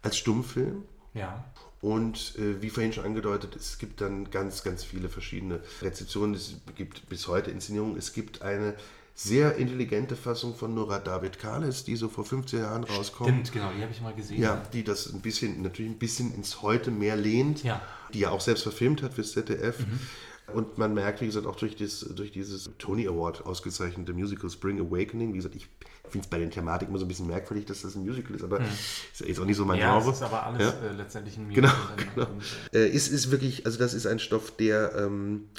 [0.02, 0.84] als Stummfilm.
[1.14, 1.46] Ja.
[1.80, 6.36] Und äh, wie vorhin schon angedeutet, es gibt dann ganz, ganz viele verschiedene Rezeptionen.
[6.36, 7.98] Es gibt bis heute Inszenierungen.
[7.98, 8.76] Es gibt eine
[9.20, 13.32] sehr intelligente Fassung von Nora David Kales, die so vor 15 Jahren rauskommt.
[13.32, 14.40] Stimmt, genau, die habe ich mal gesehen.
[14.40, 17.82] Ja, die das ein bisschen, natürlich ein bisschen ins Heute mehr lehnt, ja.
[18.14, 19.80] die ja auch selbst verfilmt hat fürs ZDF.
[19.80, 20.00] Mhm.
[20.54, 24.80] Und man merkt, wie gesagt, auch durch, das, durch dieses Tony Award ausgezeichnete Musical Spring
[24.80, 25.68] Awakening, wie gesagt, ich
[26.08, 28.44] finde es bei den Thematiken immer so ein bisschen merkwürdig, dass das ein Musical ist,
[28.44, 28.68] aber mhm.
[29.12, 30.12] ist jetzt auch nicht so mein ja, Genre.
[30.12, 30.88] ist aber alles ja?
[30.88, 31.74] äh, letztendlich ein Musical.
[31.98, 32.42] Genau, genau.
[32.72, 34.94] Äh, ist, ist wirklich, also das ist ein Stoff, der...
[34.96, 35.50] Ähm,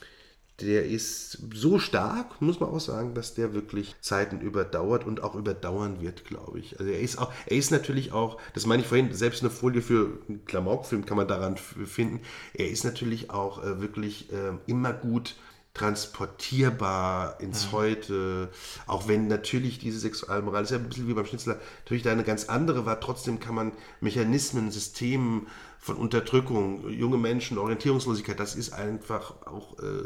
[0.61, 5.37] der ist so stark, muss man auch sagen, dass der wirklich Zeiten überdauert und auch
[5.37, 6.81] überdauern wird, glaube ich.
[6.81, 9.83] Also er ist auch, er ist natürlich auch, das meine ich vorhin, selbst eine Folie
[9.83, 12.21] für einen Klamaukfilm kann man daran finden.
[12.55, 15.37] Er ist natürlich auch äh, wirklich äh, immer gut
[15.75, 17.73] transportierbar ins ja.
[17.73, 18.49] Heute,
[18.89, 22.25] auch wenn natürlich diese Sexualmoral, ist ja ein bisschen wie beim Schnitzler, natürlich da eine
[22.25, 25.47] ganz andere war, trotzdem kann man Mechanismen, Systemen
[25.81, 30.05] von Unterdrückung, junge Menschen, Orientierungslosigkeit, das ist einfach auch äh,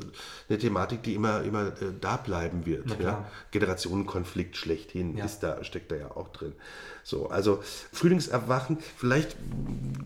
[0.49, 3.01] eine Thematik, die immer, immer äh, da bleiben wird.
[3.01, 3.29] Ja?
[3.51, 5.25] Generationenkonflikt schlechthin ja.
[5.25, 6.53] ist da, steckt da ja auch drin.
[7.03, 9.37] So, also Frühlingserwachen, vielleicht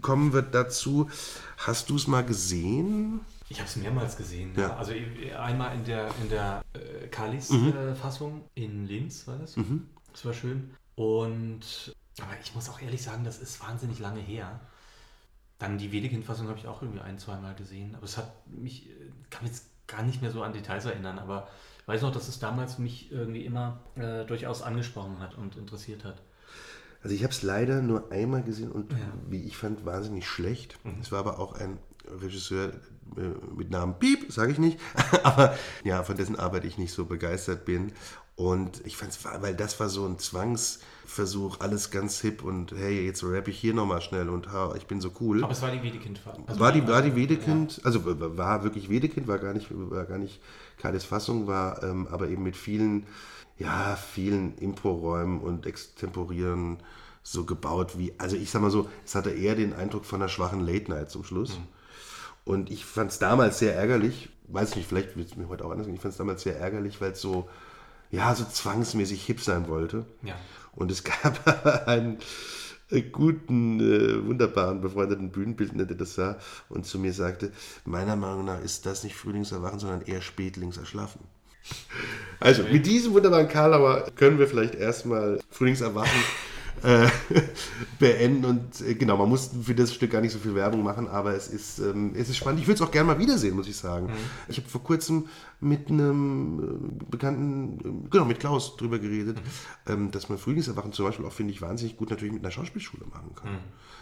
[0.02, 1.10] kommen wir dazu.
[1.58, 3.20] Hast du es mal gesehen?
[3.48, 4.52] Ich habe es mehrmals gesehen.
[4.56, 4.68] Ja.
[4.68, 4.76] ja.
[4.76, 4.92] Also
[5.38, 8.42] einmal in der, in der äh, Kalis-Fassung mhm.
[8.54, 9.56] äh, in Linz war das.
[9.56, 9.88] Mhm.
[10.12, 10.70] Das war schön.
[10.94, 14.60] Und aber ich muss auch ehrlich sagen, das ist wahnsinnig lange her.
[15.58, 17.94] Dann die Wedekind-Fassung habe ich auch irgendwie ein, zweimal gesehen.
[17.94, 18.88] Aber es hat mich,
[19.30, 21.48] kann mich jetzt gar nicht mehr so an Details erinnern, aber
[21.80, 26.04] ich weiß noch, dass es damals mich irgendwie immer äh, durchaus angesprochen hat und interessiert
[26.04, 26.20] hat.
[27.02, 28.98] Also ich habe es leider nur einmal gesehen und ja.
[29.28, 30.76] wie ich fand, wahnsinnig schlecht.
[30.84, 30.96] Mhm.
[31.00, 31.78] Es war aber auch ein
[32.20, 32.72] Regisseur
[33.16, 33.20] äh,
[33.56, 34.80] mit Namen Piep, sage ich nicht,
[35.22, 37.92] aber ja, von dessen Arbeit ich nicht so begeistert bin.
[38.34, 40.18] Und ich fand es, weil das war so ein
[41.16, 44.86] Zwangsversuch, alles ganz hip und hey, jetzt rappe ich hier nochmal schnell und ha, ich
[44.86, 45.42] bin so cool.
[45.42, 46.44] Aber es war die Wedekind-Fassung.
[46.46, 47.84] Also war, die, war die Wedekind, ja.
[47.84, 50.40] also war wirklich Wedekind, war gar nicht, war gar nicht
[50.78, 53.06] Kaides Fassung, war ähm, aber eben mit vielen,
[53.58, 56.78] ja, vielen Imporäumen und Extemporieren
[57.22, 60.28] so gebaut wie, also ich sag mal so, es hatte eher den Eindruck von einer
[60.28, 61.58] schwachen Late Night zum Schluss.
[61.58, 61.64] Mhm.
[62.44, 65.70] Und ich fand es damals sehr ärgerlich, weiß nicht, vielleicht wird es mir heute auch
[65.70, 67.48] anders gehen, ich fand es damals sehr ärgerlich, weil es so,
[68.10, 70.06] ja, so zwangsmäßig hip sein wollte.
[70.22, 70.34] Ja.
[70.74, 72.18] Und es gab einen
[72.90, 76.38] äh, guten, äh, wunderbaren, befreundeten Bühnenbildner, der das sah
[76.68, 77.52] und zu mir sagte,
[77.84, 81.20] meiner Meinung nach ist das nicht Frühlingserwachen, sondern eher Spätlingserschlafen.
[82.38, 82.74] Also, okay.
[82.74, 86.10] mit diesem wunderbaren Karlauer können wir vielleicht erstmal Frühlingserwachen
[86.82, 87.08] äh,
[87.98, 88.44] beenden.
[88.44, 91.34] Und äh, genau, man muss für das Stück gar nicht so viel Werbung machen, aber
[91.34, 92.60] es ist, ähm, es ist spannend.
[92.60, 94.06] Ich würde es auch gerne mal wiedersehen, muss ich sagen.
[94.06, 94.12] Mhm.
[94.48, 95.28] Ich habe vor kurzem
[95.60, 99.92] mit einem äh, Bekannten, äh, genau, mit Klaus drüber geredet, mhm.
[99.92, 103.06] ähm, dass man Frühlingserwachen zum Beispiel auch, finde ich, wahnsinnig gut natürlich mit einer Schauspielschule
[103.06, 103.52] machen kann.
[103.52, 103.58] Mhm.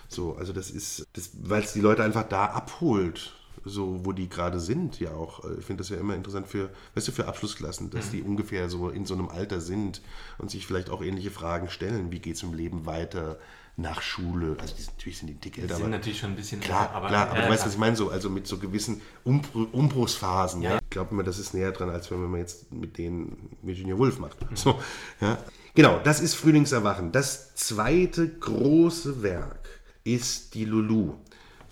[0.09, 3.35] So, also das ist, das, weil es die Leute einfach da abholt
[3.65, 5.45] so wo die gerade sind, ja auch.
[5.45, 8.11] Äh, ich finde das ja immer interessant für, weißt du, für Abschlussklassen, dass mhm.
[8.13, 10.03] die ungefähr so in so einem Alter sind
[10.39, 12.13] und sich vielleicht auch ähnliche Fragen stellen.
[12.13, 13.39] Wie geht es im Leben weiter?
[13.77, 14.57] nach Schule.
[14.61, 15.75] Also die, natürlich sind die dick älter.
[15.75, 17.73] Die sind natürlich schon ein bisschen klar, älter, aber, klar, aber äh, du weißt, was
[17.73, 20.63] ich meine, so, also mit so gewissen Umbr Umbruchsphasen.
[20.63, 20.75] Ja.
[20.75, 20.79] ja.
[20.81, 24.19] Ich glaube immer, das ist näher dran, als wenn man jetzt mit denen Virginia Woolf
[24.19, 24.41] macht.
[24.41, 24.57] Mhm.
[24.65, 24.81] So,
[25.21, 25.39] ja.
[25.75, 27.11] Genau, das ist Frühlingserwachen.
[27.11, 29.69] Das zweite große Werk
[30.05, 31.15] ist die Lulu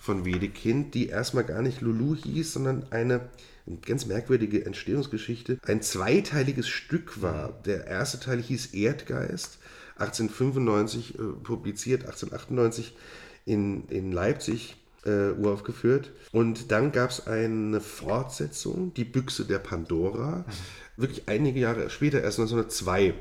[0.03, 3.29] von Wedekind, die erstmal gar nicht Lulu hieß, sondern eine
[3.85, 7.53] ganz merkwürdige Entstehungsgeschichte, ein zweiteiliges Stück war.
[7.65, 9.59] Der erste Teil hieß Erdgeist,
[9.99, 12.97] 1895 äh, publiziert, 1898
[13.45, 16.11] in, in Leipzig äh, uraufgeführt.
[16.33, 20.43] Und dann gab es eine Fortsetzung, Die Büchse der Pandora,
[20.97, 23.13] wirklich einige Jahre später, erst 1902.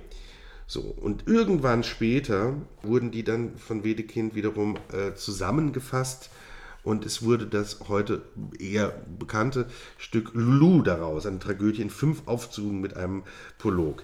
[0.67, 6.29] So, und irgendwann später wurden die dann von Wedekind wiederum äh, zusammengefasst
[6.83, 8.23] und es wurde das heute
[8.59, 9.67] eher bekannte
[9.99, 13.25] Stück Lulu daraus, eine Tragödie in fünf Aufzügen mit einem
[13.59, 14.03] Prolog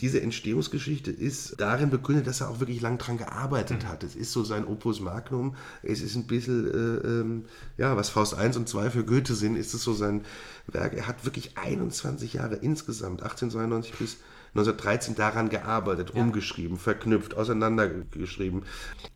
[0.00, 3.88] diese Entstehungsgeschichte ist darin begründet, dass er auch wirklich lang dran gearbeitet mhm.
[3.88, 4.02] hat.
[4.02, 5.54] Es ist so sein Opus Magnum.
[5.82, 7.44] Es ist ein bisschen, äh, ähm,
[7.76, 10.22] ja, was Faust 1 und 2 für Goethe sind, ist es so sein
[10.66, 10.94] Werk.
[10.94, 14.16] Er hat wirklich 21 Jahre insgesamt, 1892 bis
[14.54, 16.20] 1913 daran gearbeitet, ja.
[16.20, 18.62] umgeschrieben, verknüpft, auseinandergeschrieben.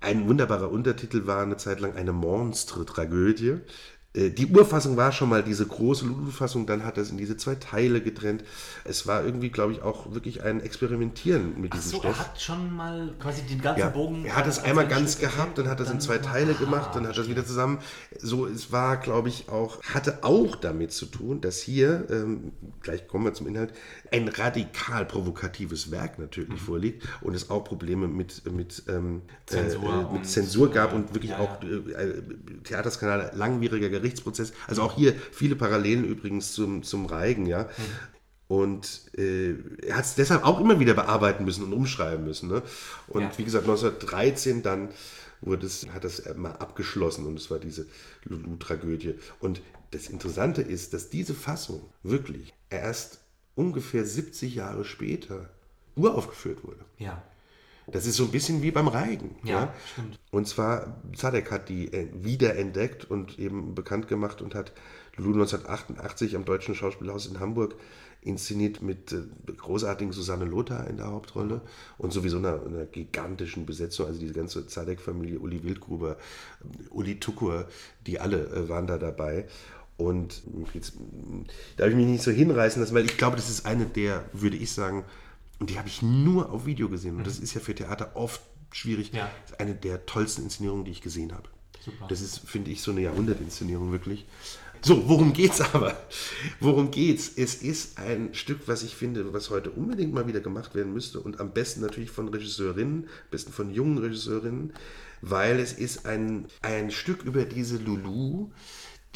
[0.01, 3.61] Ein wunderbarer Untertitel war eine Zeit lang eine Monstre-Tragödie.
[4.14, 7.37] Äh, die Urfassung war schon mal diese große Lulu-Fassung, dann hat er es in diese
[7.37, 8.42] zwei Teile getrennt.
[8.85, 12.18] Es war irgendwie, glaube ich, auch wirklich ein Experimentieren mit diesem so, Stoff.
[12.18, 14.25] Er hat schon mal quasi den ganzen ja, Bogen.
[14.25, 16.94] Er hat es einmal ganz Stück gehabt, dann hat er es in zwei Teile gemacht,
[16.94, 17.79] dann hat er es wieder zusammen.
[18.18, 23.07] So, es war, glaube ich, auch, hatte auch damit zu tun, dass hier, ähm, gleich
[23.09, 23.75] kommen wir zum Inhalt,
[24.11, 26.57] ein radikal provokatives Werk natürlich mhm.
[26.57, 31.33] vorliegt und es auch Probleme mit, mit, ähm, Zensur, äh, mit Zensur gab und wirklich
[31.33, 32.23] ja, auch äh,
[32.64, 34.53] Theaterskandale langwieriger Gerichtsprozess.
[34.67, 37.65] Also auch hier viele Parallelen übrigens zum, zum Reigen, ja.
[37.65, 37.69] Mhm.
[38.49, 39.55] Und äh,
[39.87, 42.49] er hat es deshalb auch immer wieder bearbeiten müssen und umschreiben müssen.
[42.49, 42.63] Ne?
[43.07, 43.33] Und ja.
[43.37, 44.89] wie gesagt, 1913 dann
[45.43, 47.87] wurde es, hat das mal abgeschlossen und es war diese
[48.25, 49.15] Lulu-Tragödie.
[49.39, 53.21] Und das Interessante ist, dass diese Fassung wirklich erst
[53.55, 55.51] ungefähr 70 Jahre später
[55.95, 56.85] uraufgeführt wurde.
[56.97, 57.23] Ja.
[57.92, 59.37] Das ist so ein bisschen wie beim Reigen.
[59.42, 59.74] Ja, ja?
[59.92, 60.18] stimmt.
[60.31, 64.72] Und zwar, Zadek hat die äh, wiederentdeckt und eben bekannt gemacht und hat
[65.16, 67.74] Lulu 1988 am Deutschen Schauspielhaus in Hamburg
[68.22, 69.22] inszeniert mit äh,
[69.57, 71.62] großartigen Susanne Lothar in der Hauptrolle
[71.98, 76.16] und sowieso einer, einer gigantischen Besetzung, also diese ganze Zadek-Familie, Uli Wildgruber,
[76.90, 77.68] Uli Tukur,
[78.07, 79.46] die alle äh, waren da dabei.
[79.96, 80.42] Und
[80.74, 80.92] jetzt
[81.77, 84.57] darf ich mich nicht so hinreißen lassen, weil ich glaube, das ist eine der, würde
[84.57, 85.05] ich sagen,
[85.59, 87.16] und die habe ich nur auf Video gesehen.
[87.16, 88.40] Und das ist ja für Theater oft
[88.73, 89.12] schwierig.
[89.12, 89.31] Ja.
[89.42, 91.49] Das ist eine der tollsten Inszenierungen, die ich gesehen habe.
[91.85, 92.07] Super.
[92.09, 94.27] Das ist, finde ich, so eine Jahrhundertinszenierung wirklich.
[94.81, 95.97] So, worum geht's aber?
[96.61, 97.33] Worum geht's?
[97.35, 101.21] Es ist ein Stück, was ich finde, was heute unbedingt mal wieder gemacht werden müsste
[101.21, 104.73] und am besten natürlich von Regisseurinnen, am besten von jungen Regisseurinnen,
[105.21, 108.51] weil es ist ein, ein Stück über diese Lulu,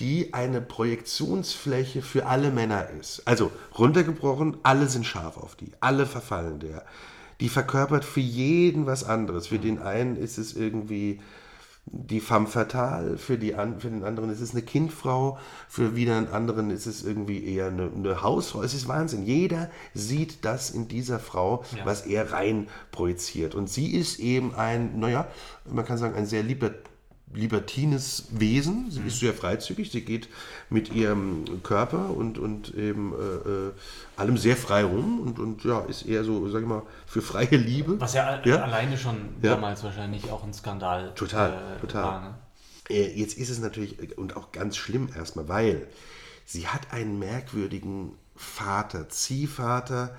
[0.02, 3.22] die eine Projektionsfläche für alle Männer ist.
[3.24, 6.84] Also runtergebrochen, alle sind scharf auf die, alle verfallen der.
[7.40, 9.46] Die verkörpert für jeden was anderes.
[9.46, 11.20] Für den einen ist es irgendwie
[11.86, 15.38] die femme fatale, für, die, für den anderen ist es eine Kindfrau,
[15.68, 18.62] für wieder einen anderen ist es irgendwie eher eine, eine Hausfrau.
[18.62, 19.24] Es ist Wahnsinn.
[19.24, 21.84] Jeder sieht das in dieser Frau, ja.
[21.84, 23.54] was er rein projiziert.
[23.54, 25.26] Und sie ist eben ein, naja,
[25.70, 26.70] man kann sagen, ein sehr lieber
[27.34, 28.90] libertines Wesen.
[28.90, 29.06] Sie mhm.
[29.06, 29.90] ist sehr freizügig.
[29.90, 30.28] Sie geht
[30.70, 33.72] mit ihrem Körper und, und eben äh, äh,
[34.16, 37.56] allem sehr frei rum und, und ja, ist eher so, sag ich mal, für freie
[37.56, 38.00] Liebe.
[38.00, 38.62] Was ja, ja?
[38.62, 39.54] alleine schon ja.
[39.54, 42.04] damals wahrscheinlich auch ein Skandal total, äh, total.
[42.04, 42.20] war.
[42.20, 42.34] Ne?
[42.90, 45.88] Äh, jetzt ist es natürlich und auch ganz schlimm erstmal, weil
[46.44, 50.16] sie hat einen merkwürdigen Vater, Ziehvater.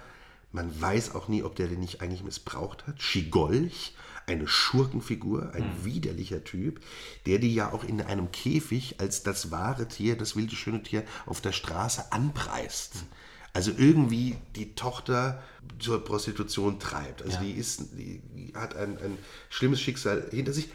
[0.51, 3.01] Man weiß auch nie, ob der den nicht eigentlich missbraucht hat.
[3.01, 3.95] Schigolch
[4.27, 5.85] eine Schurkenfigur, ein mhm.
[5.85, 6.81] widerlicher Typ,
[7.25, 11.03] der die ja auch in einem Käfig als das wahre Tier, das wilde, schöne Tier
[11.25, 12.95] auf der Straße anpreist.
[12.95, 13.07] Mhm.
[13.53, 15.43] Also irgendwie die Tochter
[15.77, 17.21] zur Prostitution treibt.
[17.21, 17.43] Also ja.
[17.43, 18.21] die, ist, die
[18.55, 19.17] hat ein, ein
[19.49, 20.69] schlimmes Schicksal hinter sich,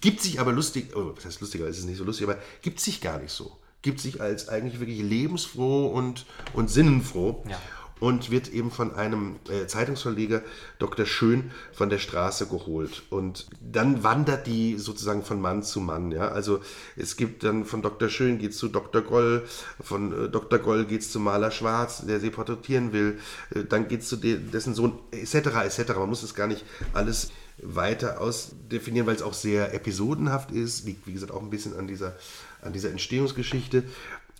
[0.00, 2.80] gibt sich aber lustig, oh, was heißt lustiger, ist es nicht so lustig, aber gibt
[2.80, 3.58] sich gar nicht so.
[3.82, 7.44] Gibt sich als eigentlich wirklich lebensfroh und, und sinnenfroh.
[7.48, 7.60] Ja
[8.02, 10.42] und wird eben von einem äh, Zeitungsverleger
[10.80, 11.06] Dr.
[11.06, 13.04] Schön von der Straße geholt.
[13.10, 16.10] Und dann wandert die sozusagen von Mann zu Mann.
[16.10, 16.26] Ja?
[16.26, 16.58] Also
[16.96, 18.08] es gibt dann von Dr.
[18.08, 19.02] Schön geht es zu Dr.
[19.02, 19.44] Goll,
[19.80, 20.58] von äh, Dr.
[20.58, 23.20] Goll geht es zu Maler Schwarz, der sie porträtieren will,
[23.54, 25.34] äh, dann geht es zu de dessen Sohn, etc.
[25.64, 25.94] etc.
[25.94, 31.06] Man muss es gar nicht alles weiter ausdefinieren, weil es auch sehr episodenhaft ist, liegt
[31.06, 32.16] wie gesagt auch ein bisschen an dieser,
[32.62, 33.84] an dieser Entstehungsgeschichte.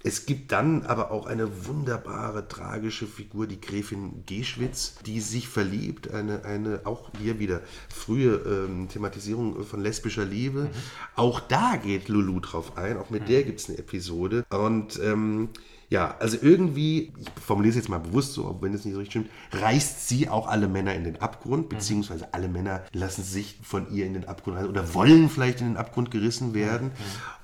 [0.05, 6.13] Es gibt dann aber auch eine wunderbare, tragische Figur, die Gräfin Geschwitz, die sich verliebt.
[6.13, 10.63] Eine, eine auch hier wieder frühe ähm, Thematisierung von lesbischer Liebe.
[10.63, 10.71] Mhm.
[11.15, 12.97] Auch da geht Lulu drauf ein.
[12.97, 13.27] Auch mit mhm.
[13.27, 14.45] der gibt es eine Episode.
[14.51, 15.51] Und ähm,
[15.89, 19.01] ja, also irgendwie, ich formuliere es jetzt mal bewusst so, auch wenn es nicht so
[19.01, 21.77] richtig stimmt, reißt sie auch alle Männer in den Abgrund, mhm.
[21.77, 25.69] beziehungsweise alle Männer lassen sich von ihr in den Abgrund reißen oder wollen vielleicht in
[25.69, 26.89] den Abgrund gerissen werden.
[26.89, 26.93] Mhm.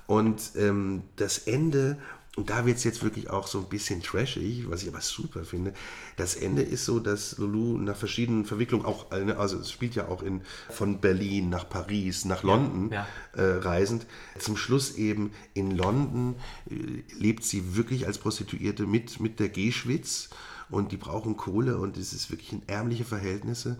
[0.07, 1.99] Und ähm, das Ende
[2.35, 5.43] und da wird es jetzt wirklich auch so ein bisschen trashig, was ich aber super
[5.43, 5.73] finde.
[6.15, 10.07] Das Ende ist so, dass Lulu nach verschiedenen Verwicklungen, auch, äh, also es spielt ja
[10.07, 13.43] auch in, von Berlin nach Paris, nach London ja, ja.
[13.43, 14.05] Äh, reisend,
[14.37, 16.35] zum Schluss eben in London
[16.69, 20.29] äh, lebt sie wirklich als Prostituierte mit, mit der Geschwitz
[20.69, 23.77] und die brauchen Kohle und es ist wirklich in ärmliche Verhältnisse.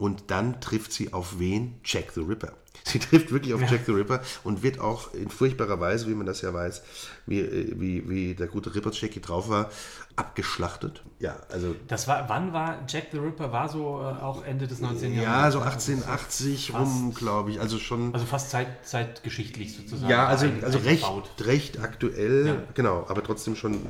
[0.00, 1.78] Und dann trifft sie auf wen?
[1.84, 2.54] Jack the Ripper.
[2.84, 3.66] Sie trifft wirklich auf ja.
[3.66, 6.82] Jack the Ripper und wird auch in furchtbarer Weise, wie man das ja weiß,
[7.26, 9.70] wie, wie, wie der gute Ripper Jackie drauf war,
[10.16, 11.02] abgeschlachtet.
[11.18, 11.76] Ja, also.
[11.86, 13.52] Das war, wann war Jack the Ripper?
[13.52, 15.12] War so äh, auch Ende des 19.
[15.12, 15.26] Jahrhunderts?
[15.26, 17.60] Ja, so 1880 fast, rum, glaube ich.
[17.60, 18.14] Also schon.
[18.14, 20.10] Also fast zeit, zeitgeschichtlich sozusagen.
[20.10, 21.04] Ja, also, also recht,
[21.40, 22.56] recht aktuell, ja.
[22.72, 23.82] genau, aber trotzdem schon.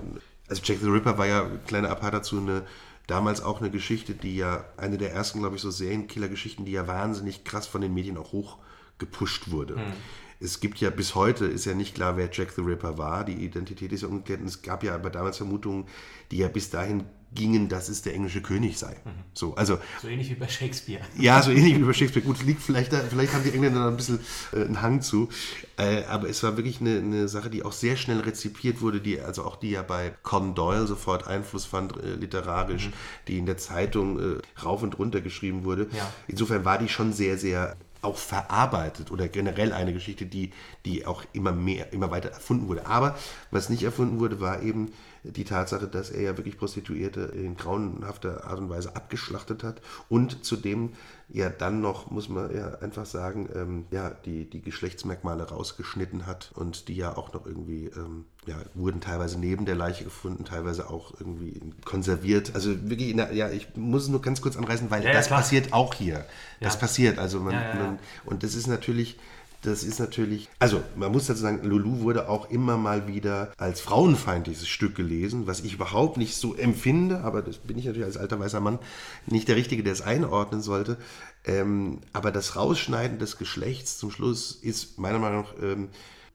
[0.48, 2.62] Also Jack the Ripper war ja, kleiner Apart dazu, eine
[3.10, 6.86] damals auch eine Geschichte, die ja, eine der ersten, glaube ich, so Serienkiller-Geschichten, die ja
[6.86, 8.58] wahnsinnig krass von den Medien auch hoch
[8.98, 9.76] gepusht wurde.
[9.76, 9.92] Hm.
[10.38, 13.24] Es gibt ja bis heute, ist ja nicht klar, wer Jack the Ripper war.
[13.24, 14.40] Die Identität ist ja ungeklärt.
[14.42, 15.86] Es gab ja aber damals Vermutungen,
[16.30, 18.92] die ja bis dahin gingen, dass es der englische König sei.
[19.04, 19.10] Mhm.
[19.34, 21.02] So, also, so ähnlich wie bei Shakespeare.
[21.16, 22.26] Ja, so ähnlich wie bei Shakespeare.
[22.26, 24.20] Gut, liegt vielleicht, da, vielleicht haben die Engländer da ein bisschen
[24.52, 25.28] äh, einen Hang zu.
[25.76, 29.20] Äh, aber es war wirklich eine, eine, Sache, die auch sehr schnell rezipiert wurde, die,
[29.20, 32.92] also auch die ja bei Conan Doyle sofort Einfluss fand, äh, literarisch, mhm.
[33.28, 35.88] die in der Zeitung äh, rauf und runter geschrieben wurde.
[35.92, 36.12] Ja.
[36.26, 40.52] Insofern war die schon sehr, sehr auch verarbeitet oder generell eine Geschichte, die,
[40.84, 42.86] die auch immer mehr, immer weiter erfunden wurde.
[42.86, 43.16] Aber
[43.50, 48.44] was nicht erfunden wurde, war eben die Tatsache, dass er ja wirklich Prostituierte in grauenhafter
[48.44, 50.94] Art und Weise abgeschlachtet hat und zudem
[51.32, 56.50] ja dann noch, muss man ja einfach sagen, ähm, ja, die, die Geschlechtsmerkmale rausgeschnitten hat
[56.54, 60.90] und die ja auch noch irgendwie, ähm, ja, wurden teilweise neben der Leiche gefunden, teilweise
[60.90, 62.54] auch irgendwie konserviert.
[62.54, 65.72] Also wirklich, der, ja, ich muss es nur ganz kurz anreißen, weil ja, das passiert
[65.72, 66.24] auch hier.
[66.60, 69.18] Das passiert, also man, man, und das ist natürlich
[69.62, 73.80] das ist natürlich, also man muss dazu sagen, Lulu wurde auch immer mal wieder als
[73.80, 78.16] frauenfeindliches Stück gelesen, was ich überhaupt nicht so empfinde, aber das bin ich natürlich als
[78.16, 78.78] alter weißer Mann
[79.26, 80.96] nicht der Richtige, der es einordnen sollte.
[81.44, 85.88] Ähm, aber das Rausschneiden des Geschlechts zum Schluss ist meiner Meinung nach ähm,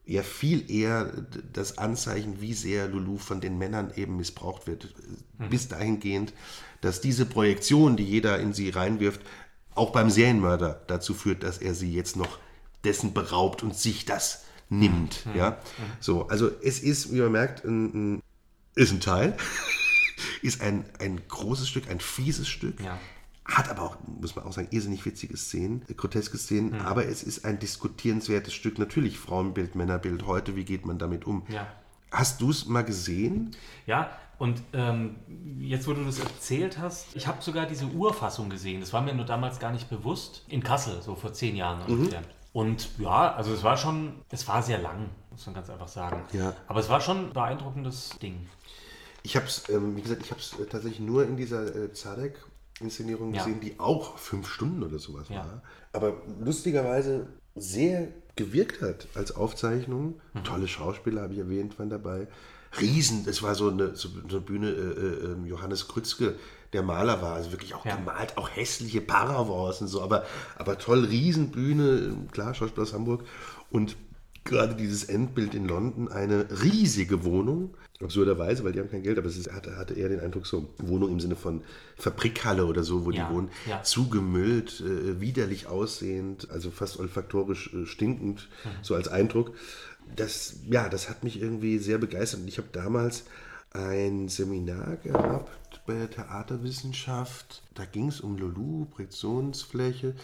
[0.06, 1.12] ja viel eher
[1.52, 4.94] das Anzeichen, wie sehr Lulu von den Männern eben missbraucht wird.
[5.40, 5.50] Mhm.
[5.50, 6.34] Bis dahingehend,
[6.82, 9.22] dass diese Projektion, die jeder in sie reinwirft,
[9.74, 12.40] auch beim Serienmörder dazu führt, dass er sie jetzt noch
[12.86, 15.26] dessen beraubt und sich das nimmt.
[15.26, 15.36] Mhm.
[15.36, 15.52] Ja?
[15.52, 15.84] Mhm.
[16.00, 18.24] So, also es ist, wie man merkt, ein, ein
[18.76, 19.36] ist ein Teil,
[20.42, 22.80] ist ein, ein großes Stück, ein fieses Stück.
[22.82, 22.98] Ja.
[23.46, 26.82] Hat aber auch, muss man auch sagen, irrsinnig witzige Szenen, groteske Szenen, mhm.
[26.82, 28.80] aber es ist ein diskutierenswertes Stück.
[28.80, 31.44] Natürlich Frauenbild, Männerbild heute, wie geht man damit um?
[31.50, 31.68] Ja.
[32.12, 33.52] Hast du es mal gesehen?
[33.86, 35.16] Ja, und ähm,
[35.60, 38.82] jetzt, wo du das erzählt hast, ich habe sogar diese Urfassung gesehen.
[38.82, 40.44] Das war mir nur damals gar nicht bewusst.
[40.48, 42.00] In Kassel, so vor zehn Jahren mhm.
[42.00, 42.22] ungefähr.
[42.56, 46.24] Und ja, also es war schon, es war sehr lang, muss man ganz einfach sagen.
[46.32, 46.56] Ja.
[46.68, 48.48] Aber es war schon ein beeindruckendes Ding.
[49.24, 51.92] Ich habe es, ähm, wie gesagt, ich habe es äh, tatsächlich nur in dieser äh,
[51.92, 53.44] Zadek-Inszenierung ja.
[53.44, 55.40] gesehen, die auch fünf Stunden oder sowas ja.
[55.40, 55.64] war.
[55.92, 60.22] Aber lustigerweise sehr gewirkt hat als Aufzeichnung.
[60.34, 60.44] Mhm.
[60.46, 62.30] Tolle Schauspieler habe ich erwähnt, waren dabei.
[62.80, 66.36] Riesen, es war so eine, so eine Bühne, äh, äh, ähm, Johannes Krützke
[66.76, 67.34] der Maler war.
[67.34, 67.96] Also wirklich auch ja.
[67.96, 70.26] gemalt, auch hässliche Paravors und so, aber,
[70.58, 73.24] aber toll, Riesenbühne, klar, Schauspiel aus Hamburg.
[73.72, 73.98] Und
[74.44, 79.28] gerade dieses Endbild in London, eine riesige Wohnung, absurderweise, weil die haben kein Geld, aber
[79.28, 81.64] es ist, hatte, hatte eher den Eindruck, so Wohnung im Sinne von
[81.98, 83.82] Fabrikhalle oder so, wo ja, die wohnen, ja.
[83.82, 88.70] zugemüllt, äh, widerlich aussehend, also fast olfaktorisch äh, stinkend, mhm.
[88.82, 89.54] so als Eindruck.
[90.16, 92.42] Das, ja, das hat mich irgendwie sehr begeistert.
[92.42, 93.24] Und ich habe damals
[93.72, 95.50] ein Seminar gehabt
[95.86, 97.64] bei der Theaterwissenschaft.
[97.74, 100.16] Da ging es um Lulu, Projektionsfläche.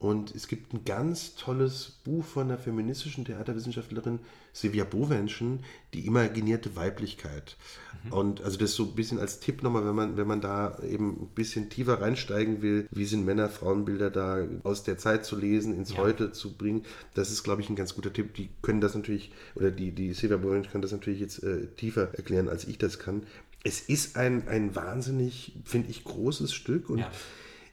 [0.00, 4.20] Und es gibt ein ganz tolles Buch von einer feministischen Theaterwissenschaftlerin,
[4.54, 5.60] Silvia Bowenschen,
[5.92, 7.58] die imaginierte Weiblichkeit.
[8.04, 8.12] Mhm.
[8.14, 11.24] Und also das so ein bisschen als Tipp nochmal, wenn man, wenn man da eben
[11.24, 15.76] ein bisschen tiefer reinsteigen will, wie sind Männer, Frauenbilder da aus der Zeit zu lesen,
[15.76, 15.98] ins ja.
[15.98, 16.84] Heute zu bringen.
[17.12, 18.32] Das ist, glaube ich, ein ganz guter Tipp.
[18.32, 22.14] Die können das natürlich, oder die, die Silvia Bowenschen kann das natürlich jetzt äh, tiefer
[22.14, 23.24] erklären, als ich das kann.
[23.62, 27.10] Es ist ein, ein wahnsinnig, finde ich, großes Stück und ja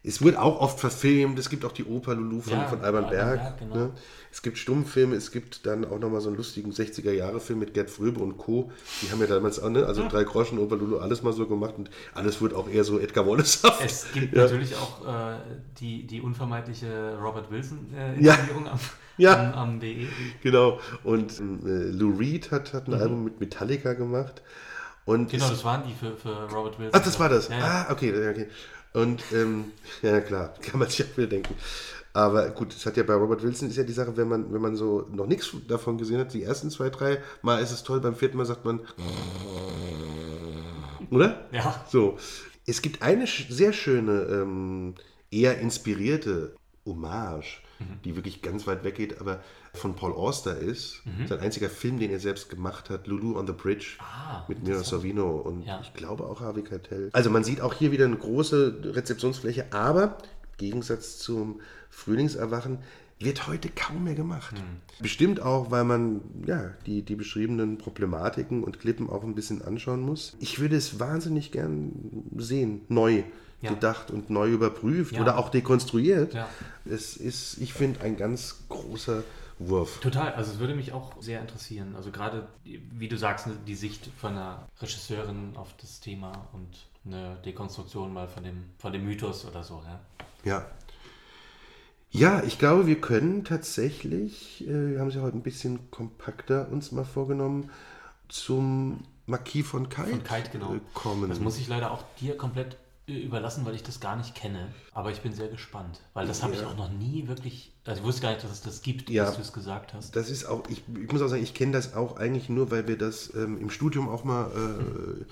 [0.07, 1.37] es wird auch oft verfilmt.
[1.37, 3.41] Es gibt auch die Oper Lulu von, ja, von Alban Berg.
[3.41, 3.75] Berg genau.
[3.75, 3.91] ne?
[4.31, 8.21] Es gibt Stummfilme, es gibt dann auch nochmal so einen lustigen 60er-Jahre-Film mit Gerd Fröbe
[8.21, 8.71] und Co.
[9.01, 9.85] Die haben ja damals auch, ne?
[9.85, 10.07] also ja.
[10.07, 13.27] drei Groschen, Oper Lulu, alles mal so gemacht und alles wird auch eher so Edgar
[13.27, 13.83] Wallace -haft.
[13.83, 14.43] Es gibt ja.
[14.43, 15.37] natürlich auch äh,
[15.79, 18.79] die, die unvermeidliche Robert Wilson-Inszenierung äh, am,
[19.17, 19.51] ja.
[19.51, 20.07] am, am BE.
[20.41, 20.79] Genau.
[21.03, 23.01] Und äh, Lou Reed hat, hat ein mhm.
[23.01, 24.41] Album mit Metallica gemacht.
[25.07, 26.91] Und genau, das waren die für, für Robert Wilson.
[26.93, 27.47] Ach, das war das.
[27.47, 27.85] Ja, ja.
[27.87, 28.47] Ah, okay, okay.
[28.93, 31.55] Und ähm, ja klar, kann man sich auch wieder denken.
[32.11, 34.61] Aber gut, es hat ja bei Robert Wilson ist ja die Sache, wenn man, wenn
[34.61, 38.01] man so noch nichts davon gesehen hat, die ersten zwei, drei Mal ist es toll,
[38.01, 38.79] beim vierten Mal sagt man.
[41.09, 41.45] Oder?
[41.51, 41.85] Ja.
[41.89, 42.17] So.
[42.65, 44.95] Es gibt eine sehr schöne, ähm,
[45.31, 46.53] eher inspirierte
[46.85, 48.01] Hommage, mhm.
[48.03, 49.41] die wirklich ganz weit weggeht, aber
[49.77, 51.01] von Paul Auster ist.
[51.05, 51.27] Mhm.
[51.27, 54.83] Sein einziger Film, den er selbst gemacht hat, Lulu on the Bridge ah, mit Mira
[54.83, 55.79] Sorvino und ja.
[55.81, 57.09] ich glaube auch Harvey Keitel.
[57.13, 60.17] Also man sieht auch hier wieder eine große Rezeptionsfläche, aber
[60.51, 62.79] im Gegensatz zum Frühlingserwachen
[63.19, 64.53] wird heute kaum mehr gemacht.
[64.53, 65.01] Mhm.
[65.01, 70.01] Bestimmt auch, weil man ja, die, die beschriebenen Problematiken und Klippen auch ein bisschen anschauen
[70.01, 70.35] muss.
[70.39, 71.91] Ich würde es wahnsinnig gern
[72.35, 73.23] sehen, neu
[73.61, 73.71] ja.
[73.71, 75.21] gedacht und neu überprüft ja.
[75.21, 76.33] oder auch dekonstruiert.
[76.33, 76.47] Ja.
[76.85, 79.23] Es ist, ich finde, ein ganz großer
[79.59, 79.99] Wurf.
[79.99, 81.95] Total, also es würde mich auch sehr interessieren.
[81.95, 87.37] Also gerade, wie du sagst, die Sicht von einer Regisseurin auf das Thema und eine
[87.45, 89.81] Dekonstruktion mal von dem, von dem Mythos oder so.
[89.85, 89.99] Ja.
[90.43, 90.65] ja.
[92.09, 96.69] Ja, ich glaube, wir können tatsächlich, äh, wir haben es ja heute ein bisschen kompakter
[96.71, 97.69] uns mal vorgenommen,
[98.29, 100.75] zum Marquis von Kite, von Kite genau.
[100.75, 101.29] Äh, kommen.
[101.29, 102.77] Das muss ich leider auch dir komplett
[103.07, 104.73] überlassen, weil ich das gar nicht kenne.
[104.91, 106.59] Aber ich bin sehr gespannt, weil das habe ja.
[106.59, 107.73] ich auch noch nie wirklich.
[107.85, 110.15] Also ich wusste gar nicht, dass es das gibt, ja, dass du es gesagt hast.
[110.15, 112.87] Das ist auch, ich, ich muss auch sagen, ich kenne das auch eigentlich nur, weil
[112.87, 115.25] wir das ähm, im Studium auch mal äh, mhm.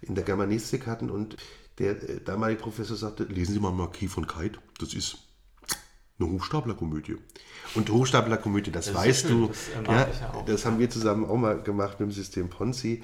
[0.00, 1.36] in der Germanistik hatten und
[1.78, 5.18] der äh, damalige Professor sagte, lesen Sie mal Marquis von Kite, das ist
[6.18, 7.16] eine Hochstaplerkomödie.
[7.74, 11.36] Und Hochstaplerkomödie, das, das weißt du, das, äh, ja, ja das haben wir zusammen auch
[11.36, 13.02] mal gemacht mit dem System Ponzi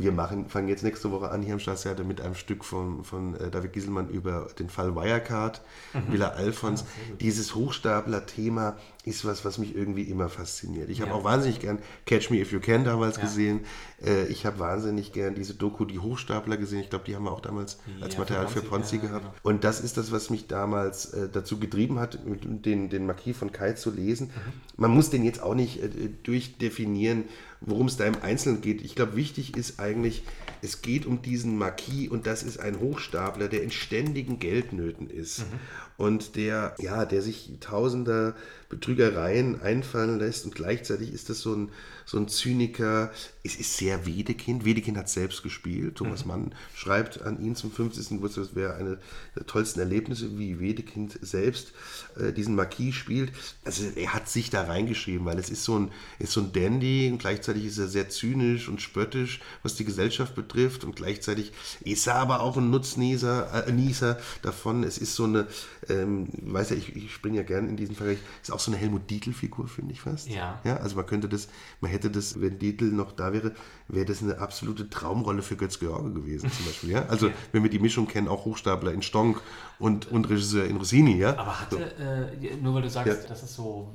[0.00, 3.34] wir machen, fangen jetzt nächste Woche an hier im Staatstheater mit einem Stück von, von
[3.34, 5.60] äh, David Gieselmann über den Fall Wirecard,
[5.92, 6.12] mhm.
[6.12, 6.82] Villa Alphons.
[6.82, 8.76] Ja, Dieses Hochstapler-Thema
[9.08, 10.90] ist was, was mich irgendwie immer fasziniert.
[10.90, 11.06] Ich ja.
[11.06, 13.22] habe auch wahnsinnig gern Catch Me If You Can damals ja.
[13.22, 13.60] gesehen.
[14.04, 16.80] Äh, ich habe wahnsinnig gern diese Doku, die Hochstapler gesehen.
[16.80, 19.24] Ich glaube, die haben wir auch damals als Material für Ponzi, gehabt.
[19.24, 19.34] Genau.
[19.42, 23.52] Und das ist das, was mich damals äh, dazu getrieben hat, den, den Marquis von
[23.52, 24.28] Kai zu lesen.
[24.28, 24.52] Mhm.
[24.76, 25.88] Man muss den jetzt auch nicht äh,
[26.22, 27.24] durchdefinieren
[27.60, 28.82] worum es da im Einzelnen geht.
[28.82, 30.22] Ich glaube, wichtig ist eigentlich,
[30.62, 35.40] es geht um diesen Marquis und das ist ein Hochstapler, der in ständigen Geldnöten ist.
[35.40, 35.58] Mhm.
[35.98, 38.34] Und der, ja, der sich tausender
[38.68, 41.70] Betrügereien einfallen lässt und gleichzeitig ist das so ein,
[42.04, 43.10] so ein Zyniker.
[43.42, 44.66] Es ist sehr Wedekind.
[44.66, 45.96] Wedekind hat selbst gespielt.
[45.96, 46.30] Thomas mhm.
[46.30, 48.08] Mann schreibt an ihn zum 50.
[48.10, 48.98] Geburtstag, das wäre eine
[49.34, 51.72] der tollsten Erlebnisse, wie Wedekind selbst
[52.20, 53.32] äh, diesen Marquis spielt.
[53.64, 57.10] Also er hat sich da reingeschrieben, weil es ist so ein, ist so ein Dandy
[57.10, 62.06] und gleichzeitig ist er sehr zynisch und spöttisch, was die Gesellschaft betrifft und gleichzeitig ist
[62.06, 64.84] er aber auch ein Nutznießer äh, Nießer davon.
[64.84, 65.46] Es ist so eine,
[65.90, 68.80] ähm, weiß ja, ich, ich springe ja gerne in diesen Vergleich, ist auch so eine
[68.80, 70.28] Helmut Dietl-Figur, finde ich fast.
[70.28, 70.60] Ja.
[70.64, 70.76] ja.
[70.78, 71.48] Also man könnte das,
[71.80, 73.52] man hätte das, wenn Dietl noch da wäre,
[73.88, 76.90] wäre das eine absolute Traumrolle für Götz George gewesen zum Beispiel.
[76.90, 77.06] Ja?
[77.06, 77.34] Also ja.
[77.52, 79.40] wenn wir die Mischung kennen, auch Hochstapler in Stonk
[79.78, 81.16] und, und Regisseur in Rossini.
[81.18, 81.36] Ja?
[81.38, 82.46] Aber hatte, so.
[82.46, 83.28] äh, nur weil du sagst, ja.
[83.28, 83.92] das ist so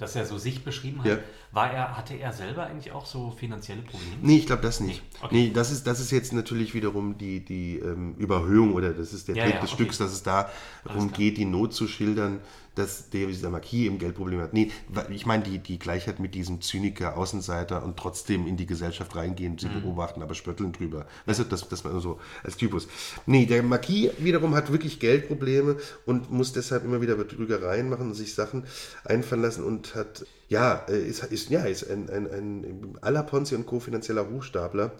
[0.00, 1.18] dass er so sich beschrieben hat, ja.
[1.52, 4.16] war er, hatte er selber eigentlich auch so finanzielle Probleme?
[4.22, 5.02] Nee, ich glaube das nicht.
[5.20, 5.34] Okay.
[5.34, 9.28] Nee, das ist, das ist jetzt natürlich wiederum die, die ähm, Überhöhung oder das ist
[9.28, 9.82] der ja, Trick ja, des okay.
[9.82, 12.40] Stücks, dass es darum geht, die Not zu schildern,
[12.80, 14.54] dass der, dieser Marquis eben Geldprobleme hat.
[14.54, 14.70] Nee,
[15.10, 19.58] ich meine die, die Gleichheit mit diesem Zyniker, Außenseiter und trotzdem in die Gesellschaft reingehen,
[19.58, 19.82] sie mhm.
[19.82, 21.06] beobachten, aber spötteln drüber.
[21.26, 22.88] Weißt du, das, das war so als Typus.
[23.26, 25.76] Nee, der Marquis wiederum hat wirklich Geldprobleme
[26.06, 28.64] und muss deshalb immer wieder Betrügereien machen und sich Sachen
[29.04, 33.54] einfallen lassen und hat, ja, äh, ist, ist, ja, ist ein, ein, ein aller Ponzi
[33.54, 33.78] und Co.
[33.78, 34.92] finanzieller Hochstapler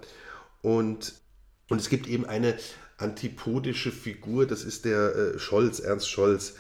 [0.61, 1.15] und,
[1.71, 2.57] und es gibt eben eine
[2.99, 6.55] antipodische Figur, das ist der äh, Scholz, Ernst Scholz,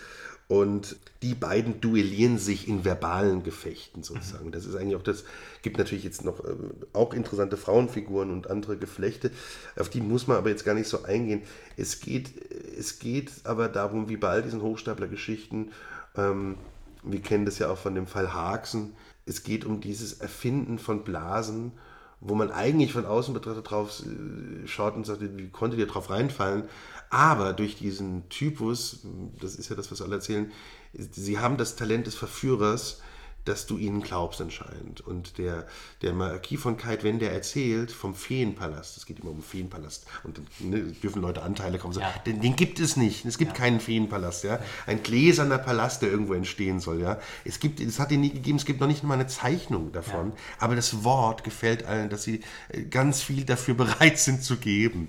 [0.48, 4.46] und die beiden duellieren sich in verbalen Gefechten sozusagen.
[4.46, 4.52] Mhm.
[4.52, 5.24] Das ist eigentlich auch das,
[5.62, 6.54] gibt natürlich jetzt noch äh,
[6.92, 9.30] auch interessante Frauenfiguren und andere Geflechte,
[9.76, 11.42] auf die muss man aber jetzt gar nicht so eingehen.
[11.76, 12.32] Es geht,
[12.78, 15.72] es geht aber darum, wie bei all diesen Hochstapler-Geschichten,
[16.16, 16.56] ähm,
[17.02, 18.94] wir kennen das ja auch von dem Fall Haxen,
[19.26, 21.72] es geht um dieses Erfinden von Blasen,
[22.20, 26.10] wo man eigentlich von außen betrachtet drauf äh, schaut und sagt, wie konnte ihr drauf
[26.10, 26.64] reinfallen?
[27.08, 29.00] Aber durch diesen Typus,
[29.40, 30.52] das ist ja das, was alle erzählen,
[30.92, 33.00] sie haben das Talent des Verführers,
[33.45, 35.01] dass du ihnen glaubst anscheinend.
[35.01, 35.66] Und der,
[36.03, 40.07] der Marquis von Kite, wenn der erzählt vom Feenpalast, es geht immer um den Feenpalast,
[40.24, 42.12] und ne, dürfen Leute Anteile kommen, so, ja.
[42.26, 43.24] den, den, gibt es nicht.
[43.24, 43.59] Es gibt ja.
[43.59, 44.61] keinen Feenpalast, ja.
[44.86, 47.18] Ein gläserner Palast, der irgendwo entstehen soll, ja.
[47.45, 50.30] Es gibt, es hat ihn nie gegeben, es gibt noch nicht mal eine Zeichnung davon,
[50.30, 50.36] ja.
[50.59, 55.09] aber das Wort gefällt allen, dass sie äh, ganz viel dafür bereit sind zu geben.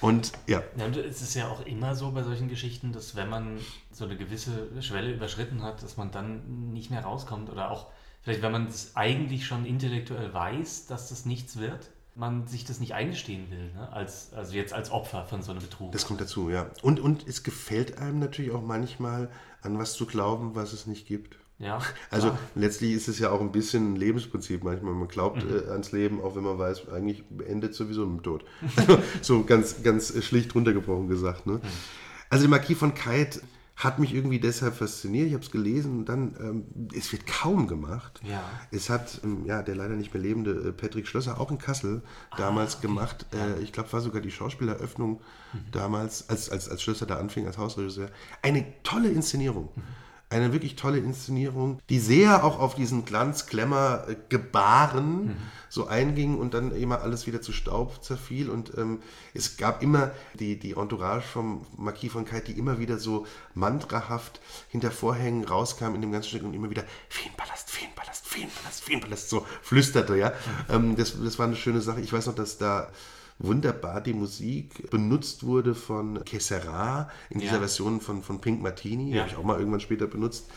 [0.00, 0.62] Und ja.
[0.76, 3.58] ja und es ist ja auch immer so bei solchen Geschichten, dass wenn man
[3.92, 7.88] so eine gewisse Schwelle überschritten hat, dass man dann nicht mehr rauskommt oder auch
[8.22, 12.80] vielleicht, wenn man es eigentlich schon intellektuell weiß, dass das nichts wird, man sich das
[12.80, 13.90] nicht eingestehen will, ne?
[13.92, 15.92] als, also jetzt als Opfer von so einem Betrug.
[15.92, 16.70] Das kommt dazu, ja.
[16.82, 19.30] Und, und es gefällt einem natürlich auch manchmal,
[19.62, 21.36] an was zu glauben, was es nicht gibt.
[21.58, 21.80] Ja,
[22.10, 22.38] also klar.
[22.54, 24.92] letztlich ist es ja auch ein bisschen ein Lebensprinzip manchmal.
[24.92, 25.56] Man glaubt mhm.
[25.56, 28.44] äh, ans Leben, auch wenn man weiß, eigentlich endet sowieso im Tod.
[29.22, 31.46] so ganz, ganz schlicht runtergebrochen gesagt.
[31.46, 31.54] Ne?
[31.54, 31.60] Mhm.
[32.28, 33.40] Also der Marquis von Kite
[33.76, 35.28] hat mich irgendwie deshalb fasziniert.
[35.28, 38.20] Ich habe es gelesen und dann, ähm, es wird kaum gemacht.
[38.22, 38.42] Ja.
[38.70, 42.02] Es hat ähm, ja, der leider nicht mehr lebende äh, Patrick Schlösser auch in Kassel
[42.30, 42.86] ah, damals okay.
[42.86, 43.26] gemacht.
[43.32, 45.20] Äh, ich glaube, war sogar die Schauspieleröffnung
[45.52, 45.58] mhm.
[45.72, 48.08] damals, als, als, als Schlösser da anfing als Hausregisseur.
[48.42, 49.70] Eine tolle Inszenierung.
[49.74, 49.82] Mhm
[50.32, 55.36] eine wirklich tolle Inszenierung, die sehr auch auf diesen Glanz, Glamour, äh, Gebaren mhm.
[55.68, 58.50] so einging und dann immer alles wieder zu Staub zerfiel.
[58.50, 59.00] Und ähm,
[59.34, 64.40] es gab immer die, die Entourage vom Marquis von Kite, die immer wieder so mantrahaft
[64.68, 69.46] hinter Vorhängen rauskam in dem ganzen Stück und immer wieder Feenpalast, Feenpalast, Feenpalast, Feenpalast, so
[69.62, 70.30] flüsterte, ja.
[70.68, 70.74] Mhm.
[70.74, 72.00] Ähm, das, das war eine schöne Sache.
[72.00, 72.90] Ich weiß noch, dass da
[73.38, 77.58] wunderbar die Musik benutzt wurde von Kessera in dieser ja.
[77.58, 79.22] Version von, von Pink Martini, ja.
[79.22, 80.48] habe ich auch mal irgendwann später benutzt.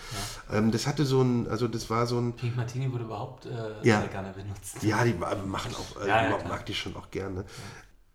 [0.49, 0.57] Ja.
[0.57, 2.33] Ähm, das hatte so ein, also das war so ein...
[2.33, 3.49] Pink Martini wurde überhaupt äh,
[3.83, 4.83] sehr gerne benutzt.
[4.83, 7.45] Ja, die machen auch, äh, ja, mag die schon auch gerne.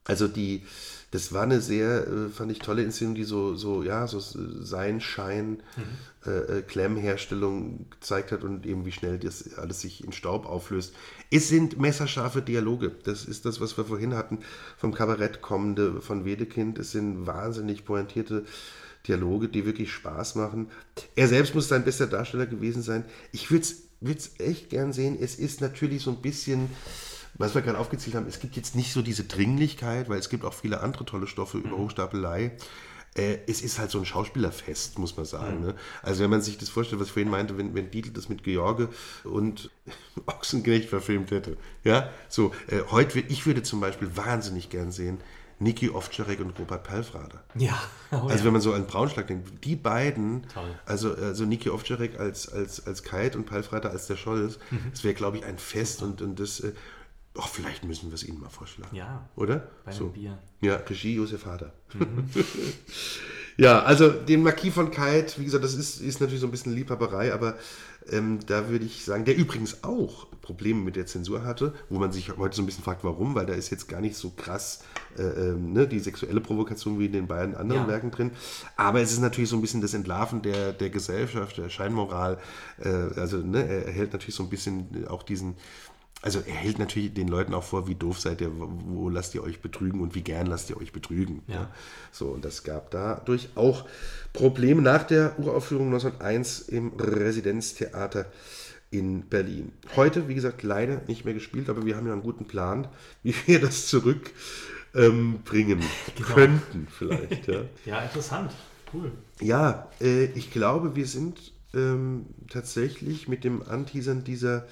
[0.05, 0.62] Also die,
[1.11, 5.01] das war eine sehr, äh, fand ich tolle Inszenierung, die so, so ja, so sein
[5.01, 6.30] Schein, mhm.
[6.30, 10.94] äh, äh Klemmherstellung gezeigt hat und eben wie schnell das alles sich in Staub auflöst.
[11.30, 12.90] Es sind messerscharfe Dialoge.
[13.05, 14.38] Das ist das, was wir vorhin hatten,
[14.76, 16.78] vom Kabarett kommende, von Wedekind.
[16.78, 18.44] Es sind wahnsinnig pointierte
[19.07, 20.68] Dialoge, die wirklich Spaß machen.
[21.16, 23.05] Er selbst muss sein bester Darsteller gewesen sein.
[23.32, 23.66] Ich würde
[24.03, 25.16] es echt gern sehen.
[25.20, 26.68] Es ist natürlich so ein bisschen
[27.41, 30.45] was wir gerade aufgezählt haben, es gibt jetzt nicht so diese Dringlichkeit, weil es gibt
[30.45, 31.84] auch viele andere tolle Stoffe über mhm.
[31.84, 32.53] Hochstapelei.
[33.14, 35.61] Äh, es ist halt so ein Schauspielerfest, muss man sagen.
[35.61, 35.66] Mhm.
[35.68, 35.74] Ne?
[36.03, 38.45] Also wenn man sich das vorstellt, was ich vorhin meinte, wenn, wenn Dietl das mit
[38.45, 38.91] George
[39.24, 39.70] und
[40.26, 41.57] Ochsenknecht verfilmt hätte.
[41.82, 45.16] Ja, so, äh, heute, ich würde zum Beispiel wahnsinnig gern sehen,
[45.59, 47.43] Niki Ovtcharek und Robert Palfrader.
[47.55, 47.80] Ja.
[48.12, 48.45] Oh, also ja.
[48.47, 50.68] wenn man so an Braunschlag denkt, die beiden, Toll.
[50.84, 54.80] also, also Niki Ovtcharek als, als, als Kite und Palfrader als der Scholz, mhm.
[54.91, 56.61] das wäre, glaube ich, ein Fest und, und das,
[57.41, 58.95] äh, Oh, vielleicht müssen wir es Ihnen mal vorschlagen.
[58.95, 59.28] Ja.
[59.36, 59.68] Oder?
[59.84, 60.09] Bei so.
[60.09, 60.38] Bier.
[60.61, 61.72] Ja, Regie Josef Hader.
[61.95, 62.28] Mhm.
[63.57, 66.74] ja, also den Marquis von Kite, wie gesagt, das ist, ist natürlich so ein bisschen
[66.74, 67.57] Liebhaberei, aber
[68.11, 72.12] ähm, da würde ich sagen, der übrigens auch Probleme mit der Zensur hatte, wo man
[72.12, 74.82] sich heute so ein bisschen fragt, warum, weil da ist jetzt gar nicht so krass
[75.16, 77.88] äh, ähm, ne, die sexuelle Provokation wie in den beiden anderen ja.
[77.88, 78.32] Werken drin.
[78.76, 82.38] Aber es ist natürlich so ein bisschen das Entlarven der, der Gesellschaft, der Scheinmoral.
[82.82, 85.57] Äh, also ne, er hält natürlich so ein bisschen auch diesen
[86.23, 89.43] also er hält natürlich den Leuten auch vor, wie doof seid ihr, wo lasst ihr
[89.43, 91.43] euch betrügen und wie gern lasst ihr euch betrügen.
[91.47, 91.55] Ja.
[91.55, 91.71] ja.
[92.12, 93.87] So, und das gab dadurch auch
[94.33, 98.27] Probleme nach der Uraufführung 1901 im Residenztheater
[98.91, 99.73] in Berlin.
[99.97, 102.89] Heute, wie gesagt, leider nicht mehr gespielt, aber wir haben ja einen guten Plan,
[103.23, 104.31] wie wir das zurückbringen
[104.95, 105.41] ähm,
[106.16, 106.35] genau.
[106.35, 107.49] könnten vielleicht.
[107.49, 107.62] Ja.
[107.87, 108.53] ja, interessant.
[108.93, 109.12] Cool.
[109.41, 114.66] Ja, äh, ich glaube, wir sind ähm, tatsächlich mit dem Anteasern dieser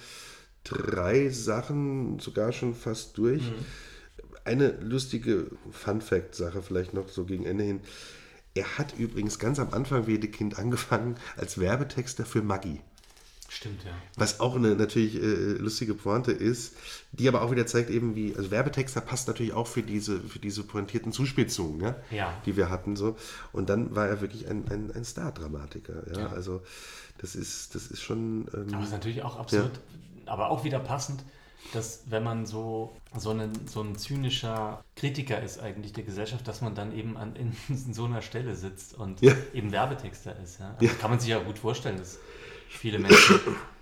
[0.68, 3.42] drei Sachen sogar schon fast durch.
[3.42, 3.64] Mhm.
[4.44, 7.80] Eine lustige Fun-Fact-Sache vielleicht noch so gegen Ende hin.
[8.54, 12.80] Er hat übrigens ganz am Anfang wie Kind angefangen als Werbetexter für Maggi.
[13.50, 13.92] Stimmt, ja.
[14.16, 16.74] Was auch eine natürlich äh, lustige Pointe ist,
[17.12, 20.38] die aber auch wieder zeigt eben wie, also Werbetexter passt natürlich auch für diese, für
[20.38, 22.42] diese pointierten Zuspitzungen, ja, ja.
[22.44, 23.16] die wir hatten so.
[23.52, 26.20] Und dann war er wirklich ein, ein, ein Star-Dramatiker, ja?
[26.20, 26.26] ja?
[26.28, 26.62] Also
[27.16, 28.48] das ist, das ist schon...
[28.52, 29.72] Ähm, aber es ist natürlich auch absolut
[30.28, 31.22] aber auch wieder passend,
[31.72, 36.60] dass wenn man so, so, ein, so ein zynischer Kritiker ist eigentlich der Gesellschaft, dass
[36.60, 37.52] man dann eben an in,
[37.92, 39.34] so einer Stelle sitzt und ja.
[39.52, 40.60] eben Werbetexter ist.
[40.60, 40.74] Ja?
[40.74, 40.92] Also ja.
[41.00, 42.18] Kann man sich ja gut vorstellen, dass
[42.68, 43.40] viele Menschen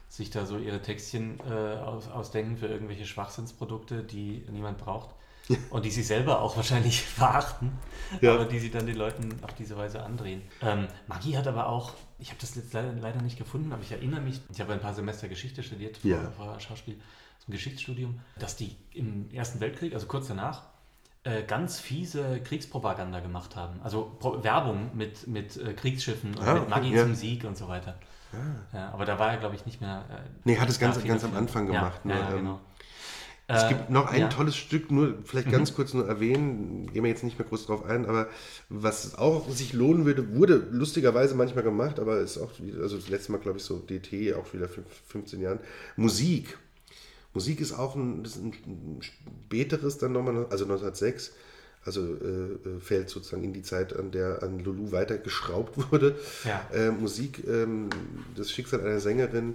[0.08, 5.10] sich da so ihre Textchen äh, aus, ausdenken für irgendwelche Schwachsinnsprodukte, die niemand braucht.
[5.70, 7.72] Und die sie selber auch wahrscheinlich verachten,
[8.20, 8.34] ja.
[8.34, 10.42] aber die sie dann den Leuten auf diese Weise andrehen.
[10.62, 13.92] Ähm, Magie hat aber auch ich habe das jetzt leider, leider, nicht gefunden, aber ich
[13.92, 16.30] erinnere mich, ich habe ein paar Semester Geschichte studiert vor, ja.
[16.30, 16.94] vor Schauspiel,
[17.46, 20.62] ein Geschichtsstudium, dass die im Ersten Weltkrieg, also kurz danach,
[21.24, 23.80] äh, ganz fiese Kriegspropaganda gemacht haben.
[23.82, 27.02] Also Pro Werbung mit, mit äh, Kriegsschiffen und Ah, mit okay, Magie ja.
[27.02, 27.98] zum Sieg und so weiter.
[28.72, 30.04] Ja, aber da war er, glaube ich, nicht mehr.
[30.10, 31.34] Äh, Nee, hat es ganz, ganz am.
[31.34, 32.00] Anfang gemacht.
[32.04, 32.28] Ja, ne?
[32.30, 32.60] Ähm, genau.
[33.48, 34.26] Es Äh, gibt noch ein ja.
[34.26, 34.30] Mhm.
[34.30, 37.84] tolles Stück, nur vielleicht ganz kurz nur erwähnen, gehen wir jetzt nicht mehr groß drauf
[37.84, 38.28] ein, aber
[38.68, 43.30] was auch sich lohnen würde, wurde lustigerweise manchmal gemacht, aber ist auch, also das letzte
[43.32, 45.60] Mal, glaube ich, so DT, auch wieder fünf- 15 Jahren.
[45.96, 46.58] Musik.
[47.34, 48.52] Musik ist auch ein, ist ein
[49.00, 51.32] späteres dann nochmal, also 1906,
[51.84, 56.18] also äh, äh, fällt sozusagen in die Zeit, an der an Lulu weiter geschraubt wurde.
[56.44, 56.66] Ja.
[56.72, 57.90] Äh, Musik, ähm,
[58.34, 59.54] das Schicksal einer Sängerin,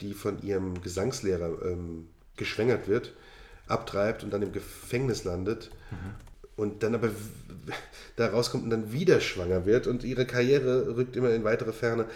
[0.00, 3.14] die von ihrem Gesangslehrer ähm, geschwängert wird,
[3.68, 5.70] abtreibt und dann im Gefängnis landet
[6.56, 7.10] und dann aber
[8.16, 12.06] da rauskommt und dann wieder schwanger wird und ihre Karriere rückt immer in weitere Ferne.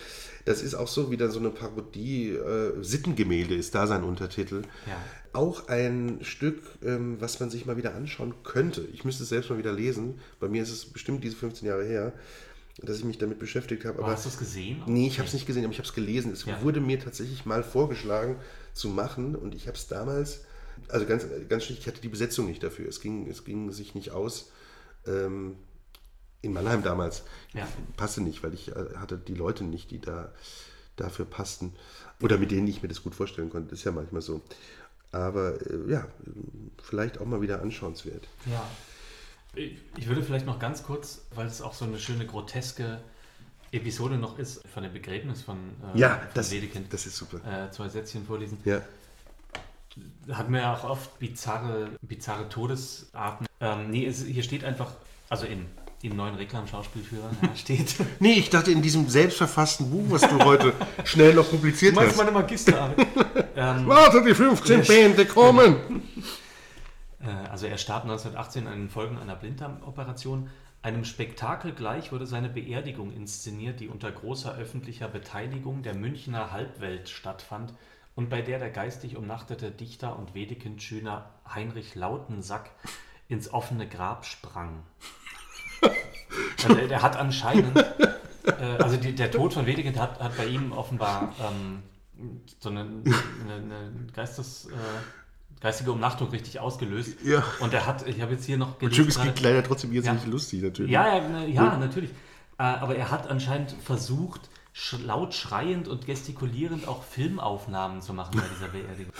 [0.44, 4.62] Das ist auch so wieder so eine Parodie, äh, Sittengemälde ist da sein Untertitel.
[4.88, 4.96] Ja.
[5.32, 8.82] Auch ein Stück, ähm, was man sich mal wieder anschauen könnte.
[8.92, 10.18] Ich müsste es selbst mal wieder lesen.
[10.40, 12.12] Bei mir ist es bestimmt diese 15 Jahre her,
[12.82, 14.00] dass ich mich damit beschäftigt habe.
[14.00, 14.82] Aber hast du es gesehen?
[14.86, 16.32] Nee, ich habe es nicht gesehen, aber ich habe es gelesen.
[16.32, 16.60] Es Ja.
[16.62, 18.36] wurde mir tatsächlich mal vorgeschlagen
[18.72, 20.44] zu machen und ich habe es damals,
[20.88, 22.88] also ganz, ganz schlicht, ich hatte die Besetzung nicht dafür.
[22.88, 24.50] Es ging, es ging sich nicht aus.
[25.06, 25.56] Ähm,
[26.42, 27.22] in Mannheim damals
[27.54, 27.66] Ja.
[27.96, 30.32] passte nicht, weil ich äh, hatte die Leute nicht, die da
[30.96, 31.72] dafür passten
[32.20, 33.74] oder mit denen ich mir das gut vorstellen konnte.
[33.74, 34.42] Ist ja manchmal so.
[35.12, 36.06] Aber äh, ja,
[36.82, 38.26] vielleicht auch mal wieder anschauenswert.
[38.46, 38.68] Ja.
[39.54, 43.00] Ich ich würde vielleicht noch ganz kurz, weil es auch so eine schöne groteske
[43.70, 45.56] Episode noch ist, von dem Begräbnis von,
[45.94, 47.40] äh, Ja, von das, Wedekind, das ist super.
[47.46, 48.58] äh, zwei Sätzchen vorlesen.
[48.64, 48.82] Ja.
[50.30, 53.46] Hat mir ja auch oft bizarre, bizarre Todesarten.
[53.60, 54.92] Ähm, nee, es, hier steht einfach,
[55.28, 55.66] also im,
[56.02, 57.96] im neuen Reklam-Schauspielführer ja, steht.
[58.18, 60.72] Nee, ich dachte in diesem selbstverfassten Buch, was du heute
[61.04, 62.16] schnell noch publiziert hast.
[62.16, 63.06] meine Magisterarbeit.
[63.56, 66.02] ähm, Warte, die 15 Bände kommen!
[67.50, 70.50] Also er starb 1918 an den Folgen einer Blinddarmoperation.
[70.82, 77.08] Einem Spektakel gleich wurde seine Beerdigung inszeniert, die unter großer öffentlicher Beteiligung der Münchner Halbwelt
[77.08, 77.72] stattfand
[78.14, 82.70] und bei der der geistig umnachtete Dichter und Wedekind-Schüler Heinrich Lautensack
[83.28, 84.82] ins offene Grab sprang.
[86.64, 90.46] Also er, er hat anscheinend, äh, also die, der Tod von Wedekind hat, hat bei
[90.46, 91.82] ihm offenbar ähm,
[92.60, 94.70] so eine, eine, eine Geistes, äh,
[95.60, 97.18] geistige Umnachtung richtig ausgelöst.
[97.24, 97.42] Ja.
[97.60, 100.14] Und er hat, ich habe jetzt hier noch Entschuldigung, es klingt leider trotzdem jetzt Ja.
[100.14, 100.90] nicht lustig, natürlich.
[100.92, 102.10] ja, ja, na- ja, natürlich.
[102.58, 104.48] Äh, aber er hat anscheinend versucht,
[105.04, 109.12] laut schreiend und gestikulierend auch Filmaufnahmen zu machen bei dieser Beerdigung.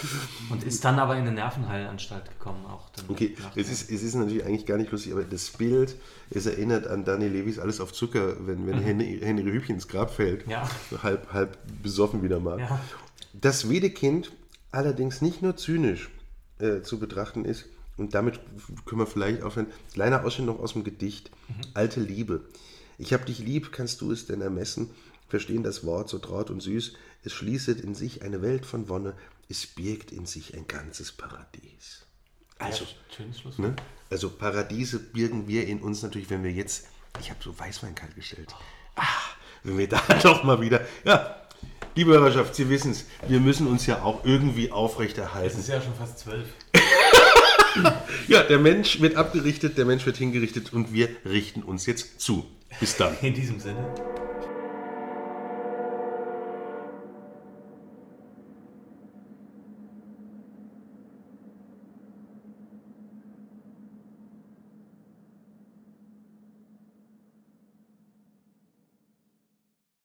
[0.48, 2.64] Und ist dann aber in eine Nervenheilanstalt gekommen.
[2.66, 5.96] Auch Okay, es ist, es ist natürlich eigentlich gar nicht lustig, aber das Bild,
[6.30, 10.11] es erinnert an Daniel Levis Alles auf Zucker, wenn, wenn Henry, Henry Hübchen ins Grab
[10.11, 10.46] fällt.
[10.46, 10.53] Mhm.
[10.53, 10.70] Ja.
[11.03, 12.59] Halb, halb besoffen wieder mal.
[12.59, 12.80] Ja.
[13.34, 14.32] Das Wedekind
[14.70, 16.09] allerdings nicht nur zynisch
[16.59, 17.66] äh, zu betrachten ist,
[17.98, 18.40] und damit
[18.86, 21.55] können wir vielleicht aufhören, kleiner Ausschnitt noch aus dem Gedicht, Mhm.
[21.74, 22.40] Alte Liebe.
[22.98, 24.90] Ich hab dich lieb, kannst du es denn ermessen?
[25.33, 26.93] Verstehen das Wort so traut und süß,
[27.24, 29.14] es schließet in sich eine Welt von Wonne,
[29.49, 32.03] es birgt in sich ein ganzes Paradies.
[32.59, 32.85] Also,
[33.18, 33.51] ja.
[33.57, 33.74] Ne?
[34.11, 36.85] Also Paradiese birgen wir in uns natürlich, wenn wir jetzt,
[37.18, 38.55] ich habe so Weißwein kalt gestellt.
[38.95, 39.07] Ah,
[39.62, 41.35] wenn wir da doch mal wieder, ja,
[41.95, 45.59] liebe Hörerschaft, Sie wissen es, wir müssen uns ja auch irgendwie Es aufrechterhalten.
[45.59, 46.47] ist ja schon fast zwölf.
[48.28, 52.45] Ja, der Mensch wird abgerichtet, der Mensch wird hingerichtet und wir richten uns jetzt zu.
[52.80, 53.16] Bis dann.
[53.22, 53.83] In diesem Sinne.